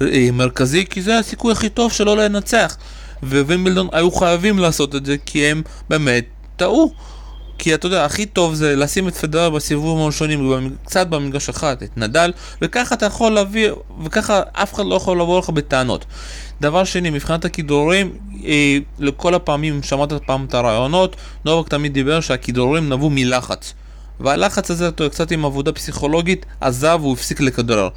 המרכזי, 0.00 0.86
כי 0.86 1.02
זה 1.02 1.18
הסיכוי 1.18 1.52
הכי 1.52 1.68
טוב 1.68 1.92
שלא 1.92 2.16
לנצח. 2.16 2.76
ווימבלדון 3.22 3.88
היו 3.92 4.10
חייבים 4.10 4.58
לעשות 4.58 4.94
את 4.94 5.06
זה, 5.06 5.16
כי 5.26 5.46
הם 5.46 5.62
באמת 5.88 6.24
טעו. 6.56 6.92
כי 7.58 7.74
אתה 7.74 7.86
יודע, 7.86 8.04
הכי 8.04 8.26
טוב 8.26 8.54
זה 8.54 8.76
לשים 8.76 9.08
את 9.08 9.14
פדרר 9.14 9.50
בסיבובים 9.50 10.02
הראשונים, 10.02 10.76
קצת 10.84 11.06
במגרש 11.06 11.48
אחד, 11.48 11.76
את 11.82 11.98
נדל, 11.98 12.32
וככה 12.62 12.94
אתה 12.94 13.06
יכול 13.06 13.32
להביא, 13.32 13.70
וככה 14.04 14.42
אף 14.52 14.74
אחד 14.74 14.86
לא 14.86 14.94
יכול 14.94 15.20
לבוא 15.20 15.38
לך 15.38 15.50
בטענות. 15.50 16.04
דבר 16.62 16.84
שני, 16.84 17.10
מבחינת 17.10 17.44
הכידורים, 17.44 18.12
אה, 18.44 18.78
לכל 18.98 19.34
הפעמים, 19.34 19.82
שמעת 19.82 20.12
פעם 20.12 20.44
את 20.44 20.54
הרעיונות, 20.54 21.16
נובק 21.44 21.68
תמיד 21.68 21.94
דיבר 21.94 22.20
שהכידורים 22.20 22.88
נבעו 22.88 23.10
מלחץ. 23.10 23.74
והלחץ 24.20 24.70
הזה, 24.70 24.88
אתה 24.88 25.08
קצת 25.08 25.30
עם 25.30 25.44
עבודה 25.44 25.72
פסיכולוגית, 25.72 26.46
עזב 26.60 26.98
והוא 27.00 27.12
הפסיק 27.12 27.40
לכדרר. 27.40 27.88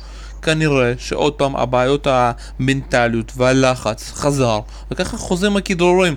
כנראה 0.42 0.94
שעוד 0.98 1.34
פעם 1.34 1.56
הבעיות 1.56 2.08
המנטליות 2.10 3.32
והלחץ 3.38 4.12
חזר, 4.12 4.60
וככה 4.92 5.18
חוזרים 5.18 5.58
הכדרורים. 5.58 6.16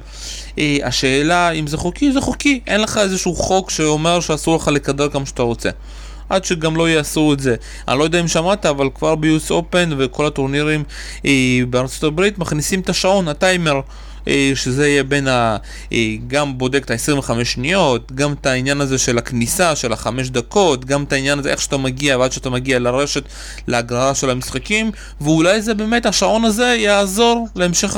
אה, 0.58 0.78
השאלה 0.84 1.50
אם 1.50 1.66
זה 1.66 1.76
חוקי, 1.76 2.12
זה 2.12 2.20
חוקי. 2.20 2.61
אין 2.66 2.80
לך 2.80 2.98
איזשהו 2.98 3.34
חוק 3.34 3.70
שאומר 3.70 4.20
שאסור 4.20 4.56
לך 4.56 4.68
לכדר 4.68 5.08
כמה 5.08 5.26
שאתה 5.26 5.42
רוצה. 5.42 5.70
עד 6.28 6.44
שגם 6.44 6.76
לא 6.76 6.88
יעשו 6.88 7.32
את 7.32 7.40
זה. 7.40 7.56
אני 7.88 7.98
לא 7.98 8.04
יודע 8.04 8.20
אם 8.20 8.28
שמעת, 8.28 8.66
אבל 8.66 8.88
כבר 8.94 9.14
ביוס 9.14 9.50
אופן 9.50 9.90
וכל 9.98 10.26
הטורנירים 10.26 10.84
אה, 11.26 11.60
בארצות 11.70 12.04
הברית 12.04 12.38
מכניסים 12.38 12.80
את 12.80 12.88
השעון, 12.88 13.28
הטיימר. 13.28 13.80
אה, 14.28 14.52
שזה 14.54 14.88
יהיה 14.88 15.04
בין 15.04 15.28
ה... 15.28 15.56
אה, 15.92 16.14
גם 16.26 16.58
בודק 16.58 16.84
את 16.84 16.90
ה-25 16.90 17.44
שניות, 17.44 18.12
גם 18.12 18.32
את 18.32 18.46
העניין 18.46 18.80
הזה 18.80 18.98
של 18.98 19.18
הכניסה, 19.18 19.76
של 19.76 19.92
החמש 19.92 20.30
דקות, 20.30 20.84
גם 20.84 21.02
את 21.02 21.12
העניין 21.12 21.38
הזה 21.38 21.50
איך 21.50 21.62
שאתה 21.62 21.76
מגיע 21.76 22.18
ועד 22.18 22.32
שאתה 22.32 22.50
מגיע 22.50 22.78
לרשת 22.78 23.22
להגררה 23.66 24.14
של 24.14 24.30
המשחקים, 24.30 24.90
ואולי 25.20 25.62
זה 25.62 25.74
באמת, 25.74 26.06
השעון 26.06 26.44
הזה 26.44 26.76
יעזור 26.78 27.48
להמשך 27.54 27.96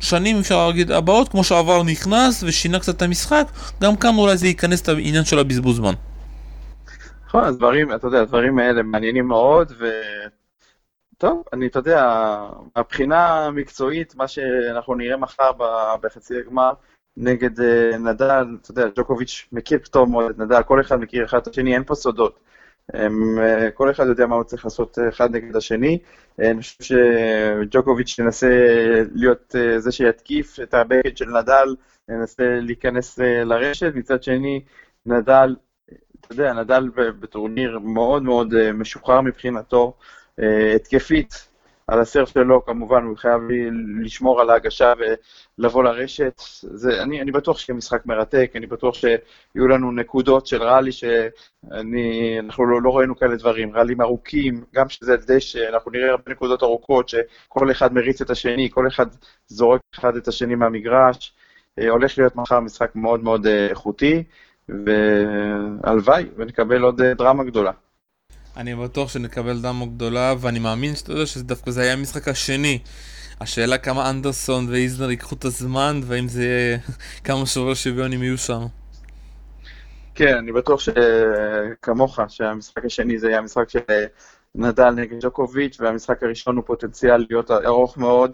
השנים, 0.00 0.38
אפשר 0.38 0.66
להגיד, 0.66 0.90
הבאות, 0.90 1.28
כמו 1.28 1.44
שעבר 1.44 1.82
נכנס 1.82 2.44
ושינה 2.46 2.78
קצת 2.78 2.96
את 2.96 3.02
המשחק, 3.02 3.46
גם 3.82 3.96
כאן 3.96 4.14
אולי 4.16 4.36
זה 4.36 4.46
ייכנס 4.46 4.80
את 4.80 4.88
העניין 4.88 5.24
של 5.24 5.38
הבזבוז 5.38 5.76
זמן. 5.76 5.94
נכון, 7.34 7.48
הדברים, 7.48 7.94
אתה 7.94 8.06
יודע, 8.06 8.20
הדברים 8.20 8.58
האלה 8.58 8.82
מעניינים 8.82 9.26
מאוד, 9.26 9.72
ו... 9.78 9.84
טוב, 11.18 11.44
אני, 11.52 11.66
אתה 11.66 11.78
יודע, 11.78 12.30
מבחינה 12.78 13.46
המקצועית, 13.46 14.14
מה 14.14 14.28
שאנחנו 14.28 14.94
נראה 14.94 15.16
מחר 15.16 15.50
בחצי 16.00 16.38
הגמר 16.38 16.72
נגד 17.16 17.60
אה, 17.60 17.98
נדל, 17.98 18.44
אתה 18.62 18.70
יודע, 18.70 18.88
ג'וקוביץ' 18.96 19.48
מכיר 19.52 19.78
טוב 19.78 20.10
מאוד 20.10 20.30
את 20.30 20.38
נדל, 20.38 20.62
כל 20.62 20.80
אחד 20.80 20.96
מכיר 20.96 21.24
אחד 21.24 21.38
את 21.38 21.46
השני, 21.46 21.74
אין 21.74 21.84
פה 21.84 21.94
סודות. 21.94 22.40
הם, 22.92 23.38
אה, 23.38 23.70
כל 23.70 23.90
אחד 23.90 24.06
יודע 24.06 24.26
מה 24.26 24.34
הוא 24.34 24.44
צריך 24.44 24.64
לעשות 24.64 24.98
אה, 24.98 25.08
אחד 25.08 25.36
נגד 25.36 25.56
השני. 25.56 25.98
אני 26.38 26.60
חושב 26.60 26.84
שג'וקוביץ' 26.84 28.18
ינסה 28.18 28.48
להיות 29.14 29.54
זה 29.78 29.92
שיתקיף 29.92 30.60
את 30.60 30.74
הבקט 30.74 31.16
של 31.16 31.28
נדל, 31.28 31.76
ינסה 32.08 32.60
להיכנס 32.60 33.18
לרשת, 33.18 33.92
מצד 33.94 34.22
שני, 34.22 34.64
נדל 35.06 35.54
אתה 36.24 36.32
יודע, 36.32 36.52
נדל 36.52 36.88
בטורניר 36.94 37.78
מאוד 37.78 38.22
מאוד 38.22 38.72
משוחרר 38.72 39.20
מבחינתו, 39.20 39.94
אה, 40.40 40.74
התקפית 40.74 41.48
על 41.86 42.00
הסרף 42.00 42.28
שלו, 42.28 42.64
כמובן, 42.64 43.04
הוא 43.04 43.16
חייב 43.16 43.40
לשמור 44.02 44.40
על 44.40 44.50
ההגשה 44.50 44.92
ולבוא 45.58 45.84
לרשת. 45.84 46.42
זה, 46.60 47.02
אני, 47.02 47.20
אני 47.20 47.32
בטוח 47.32 47.58
שיהיה 47.58 47.76
משחק 47.76 48.06
מרתק, 48.06 48.52
אני 48.54 48.66
בטוח 48.66 48.94
שיהיו 48.94 49.68
לנו 49.68 49.92
נקודות 49.92 50.46
של 50.46 50.62
ראלי 50.62 50.92
שאנחנו 50.92 52.66
לא, 52.66 52.82
לא 52.82 52.98
ראינו 52.98 53.16
כאלה 53.16 53.36
דברים, 53.36 53.76
ראלים 53.76 54.00
ארוכים, 54.00 54.64
גם 54.74 54.88
שזה 54.88 55.12
על 55.12 55.18
דשא, 55.26 55.68
אנחנו 55.68 55.90
נראה 55.90 56.10
הרבה 56.10 56.32
נקודות 56.32 56.62
ארוכות 56.62 57.08
שכל 57.08 57.70
אחד 57.70 57.94
מריץ 57.94 58.20
את 58.20 58.30
השני, 58.30 58.68
כל 58.70 58.86
אחד 58.88 59.06
זורק 59.46 59.80
אחד 59.94 60.16
את 60.16 60.28
השני 60.28 60.54
מהמגרש. 60.54 61.34
אה, 61.78 61.88
הולך 61.90 62.18
להיות 62.18 62.36
מחר 62.36 62.60
משחק 62.60 62.96
מאוד 62.96 63.22
מאוד 63.22 63.46
אה, 63.46 63.66
איכותי, 63.66 64.24
והלוואי 64.68 66.26
ונקבל 66.36 66.82
עוד 66.82 67.02
דרמה 67.02 67.44
גדולה. 67.44 67.72
אני 68.56 68.74
בטוח 68.74 69.08
שנקבל 69.08 69.60
דמו 69.62 69.86
גדולה, 69.86 70.34
ואני 70.40 70.58
מאמין 70.58 70.94
שאתה 70.94 71.12
יודע 71.12 71.26
שזה 71.26 71.44
דווקא 71.44 71.70
זה 71.70 71.80
היה 71.80 71.92
המשחק 71.92 72.28
השני. 72.28 72.78
השאלה 73.40 73.78
כמה 73.78 74.10
אנדרסון 74.10 74.66
ואיזנר 74.70 75.10
ייקחו 75.10 75.34
את 75.34 75.44
הזמן, 75.44 76.00
והאם 76.04 76.28
זה 76.28 76.44
יהיה 76.44 76.78
כמה 77.24 77.46
שובר 77.46 77.74
שוויון 77.74 78.12
הם 78.12 78.22
יהיו 78.22 78.38
שם. 78.38 78.60
כן, 80.14 80.36
אני 80.36 80.52
בטוח 80.52 80.80
שכמוך, 80.80 82.20
שהמשחק 82.28 82.84
השני 82.84 83.18
זה 83.18 83.28
יהיה 83.28 83.38
המשחק 83.38 83.68
של 83.68 83.80
נדל 84.54 84.90
נגד 84.90 85.16
ג'וקוביץ', 85.20 85.76
והמשחק 85.80 86.22
הראשון 86.22 86.56
הוא 86.56 86.64
פוטנציאל 86.64 87.26
להיות 87.30 87.50
ארוך 87.50 87.98
מאוד, 87.98 88.32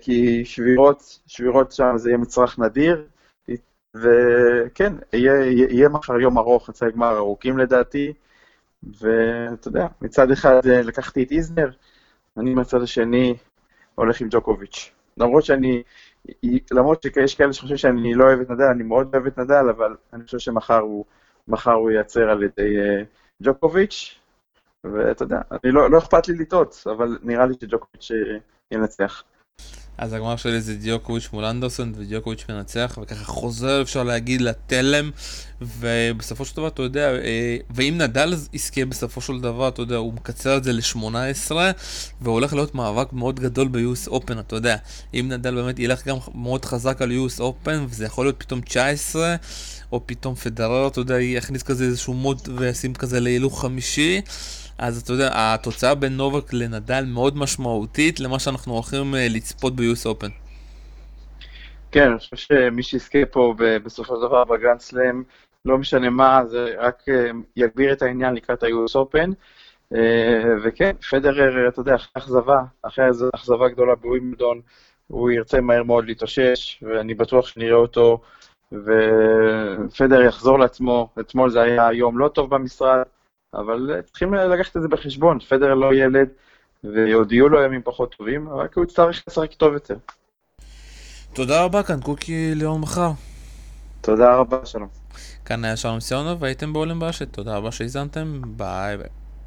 כי 0.00 0.44
שבירות, 0.44 1.18
שבירות 1.26 1.72
שם 1.72 1.92
זה 1.96 2.08
יהיה 2.10 2.18
מצרך 2.18 2.58
נדיר, 2.58 3.04
וכן, 4.00 4.92
יהיה, 5.12 5.46
יהיה 5.70 5.88
מחר 5.88 6.20
יום 6.20 6.38
ארוך, 6.38 6.66
חצי 6.66 6.84
גמר 6.94 7.16
ארוכים 7.16 7.58
לדעתי, 7.58 8.12
ואתה 9.00 9.68
יודע, 9.68 9.86
מצד 10.00 10.30
אחד 10.30 10.60
לקחתי 10.64 11.22
את 11.22 11.32
איזנר, 11.32 11.70
אני 12.36 12.54
מהצד 12.54 12.82
השני 12.82 13.34
הולך 13.94 14.20
עם 14.20 14.28
ג'וקוביץ'. 14.30 14.90
למרות 15.16 15.44
שאני, 15.44 15.82
למרות 16.72 17.02
שיש 17.02 17.34
כאלה 17.34 17.52
שחושבים 17.52 17.76
שאני 17.76 18.14
לא 18.14 18.24
אוהב 18.24 18.40
את 18.40 18.50
נדל, 18.50 18.64
אני 18.64 18.82
מאוד 18.82 19.14
אוהב 19.14 19.26
את 19.26 19.38
נדל, 19.38 19.68
אבל 19.76 19.96
אני 20.12 20.24
חושב 20.24 20.38
שמחר 20.38 20.78
הוא, 20.78 21.04
מחר 21.48 21.72
הוא 21.72 21.90
ייעצר 21.90 22.30
על 22.30 22.42
ידי 22.42 22.76
uh, 22.76 23.04
ג'וקוביץ', 23.42 24.18
ואתה 24.84 25.22
יודע, 25.22 25.40
אני 25.50 25.72
לא, 25.72 25.90
לא 25.90 25.98
אכפת 25.98 26.28
לי 26.28 26.34
לטעות, 26.34 26.84
אבל 26.86 27.18
נראה 27.22 27.46
לי 27.46 27.54
שג'וקוביץ' 27.60 28.10
ינצח. 28.72 29.24
אז 29.98 30.12
הגמר 30.12 30.36
שלי 30.36 30.60
זה 30.60 30.74
דיוקוביץ' 30.74 31.28
מול 31.32 31.44
אנדרסון 31.44 31.92
ודיוקוביץ' 31.96 32.44
מנצח 32.48 32.98
וככה 33.02 33.24
חוזר 33.24 33.82
אפשר 33.82 34.02
להגיד 34.02 34.40
לתלם 34.40 35.10
ובסופו 35.60 36.44
של 36.44 36.56
דבר 36.56 36.68
אתה 36.68 36.82
יודע 36.82 37.14
אה, 37.14 37.56
ואם 37.70 37.94
נדל 37.98 38.34
יזכה 38.52 38.84
בסופו 38.84 39.20
של 39.20 39.40
דבר 39.40 39.68
אתה 39.68 39.82
יודע 39.82 39.96
הוא 39.96 40.12
מקצר 40.12 40.56
את 40.56 40.64
זה 40.64 40.72
ל-18 40.72 41.52
והולך 42.20 42.52
להיות 42.52 42.74
מאבק 42.74 43.12
מאוד 43.12 43.40
גדול 43.40 43.68
ב-US 43.68 44.10
Open 44.10 44.40
אתה 44.40 44.56
יודע. 44.56 44.76
אם 45.14 45.28
נדל 45.28 45.54
באמת 45.54 45.78
ילך 45.78 46.06
גם 46.06 46.16
מאוד 46.34 46.64
חזק 46.64 47.02
על 47.02 47.10
US 47.10 47.40
Open 47.40 47.78
וזה 47.88 48.04
יכול 48.04 48.26
להיות 48.26 48.36
פתאום 48.38 48.60
19 48.60 49.36
או 49.92 50.00
פתאום 50.06 50.34
פדרר 50.34 50.86
אתה 50.86 51.00
יודע 51.00 51.20
יכניס 51.20 51.62
כזה 51.62 51.84
איזשהו 51.84 52.14
מוד 52.14 52.48
וישים 52.56 52.94
כזה 52.94 53.20
להילוך 53.20 53.60
חמישי 53.60 54.20
אז 54.78 55.02
אתה 55.02 55.12
יודע, 55.12 55.30
התוצאה 55.34 55.94
בין 55.94 56.16
נובק 56.16 56.52
לנדל 56.52 57.04
מאוד 57.06 57.36
משמעותית 57.36 58.20
למה 58.20 58.38
שאנחנו 58.38 58.72
הולכים 58.72 59.14
אה, 59.14 59.26
לצפות 59.30 59.76
ב-US 59.76 60.06
Open. 60.06 60.30
כן, 61.90 62.10
אני 62.10 62.18
חושב 62.18 62.36
שמי 62.36 62.82
שיזכה 62.82 63.18
פה 63.30 63.54
בסופו 63.84 64.16
של 64.16 64.26
דבר 64.26 64.44
בגרנד 64.44 64.80
סלאם, 64.80 65.22
לא 65.64 65.78
משנה 65.78 66.10
מה, 66.10 66.40
זה 66.46 66.74
רק 66.78 67.02
אה, 67.08 67.30
יגביר 67.56 67.92
את 67.92 68.02
העניין 68.02 68.34
לקראת 68.34 68.62
ה-US 68.62 68.96
Open. 68.96 69.30
אה, 69.94 70.54
וכן, 70.64 70.92
פדרר, 71.10 71.68
אתה 71.68 71.80
יודע, 71.80 71.94
אחרי 71.94 72.10
אכזבה, 72.14 72.58
אחרי 72.82 73.04
אכזבה 73.34 73.68
גדולה 73.68 73.94
בווימבלדון, 73.94 74.60
הוא 75.08 75.30
ירצה 75.30 75.60
מהר 75.60 75.82
מאוד 75.82 76.04
להתאושש, 76.04 76.82
ואני 76.82 77.14
בטוח 77.14 77.46
שנראה 77.46 77.76
אותו, 77.76 78.20
ופדר 78.72 80.22
יחזור 80.22 80.58
לעצמו. 80.58 81.08
אתמול 81.20 81.50
זה 81.50 81.62
היה 81.62 81.92
יום 81.92 82.18
לא 82.18 82.28
טוב 82.28 82.54
במשרד, 82.54 83.02
אבל 83.56 83.90
אה, 83.94 84.02
צריכים 84.02 84.34
לקחת 84.34 84.76
את 84.76 84.82
זה 84.82 84.88
בחשבון, 84.88 85.38
פדר 85.38 85.74
לא 85.74 85.94
ילד, 85.94 86.28
ועוד 86.84 87.32
יהיו 87.32 87.48
לו 87.48 87.62
ימים 87.62 87.82
פחות 87.84 88.14
טובים, 88.14 88.48
רק 88.48 88.76
הוא 88.76 88.84
יצטרך 88.84 89.22
לשחק 89.28 89.54
טוב 89.54 89.72
יותר. 89.72 89.96
תודה 91.32 91.64
רבה, 91.64 91.82
כאן 91.82 92.00
קוקי 92.00 92.54
ליאור 92.54 92.78
מחר. 92.78 93.10
תודה 94.00 94.36
רבה, 94.36 94.66
שלום. 94.66 94.88
כאן 95.44 95.64
היה 95.64 95.76
שלום 95.76 96.00
סיונוב, 96.00 96.42
והייתם 96.42 96.72
בעולם 96.72 96.98
באשת, 96.98 97.32
תודה 97.32 97.56
רבה 97.56 97.72
שהזנתם, 97.72 98.40
ביי 98.46 98.96
ביי. 98.96 99.25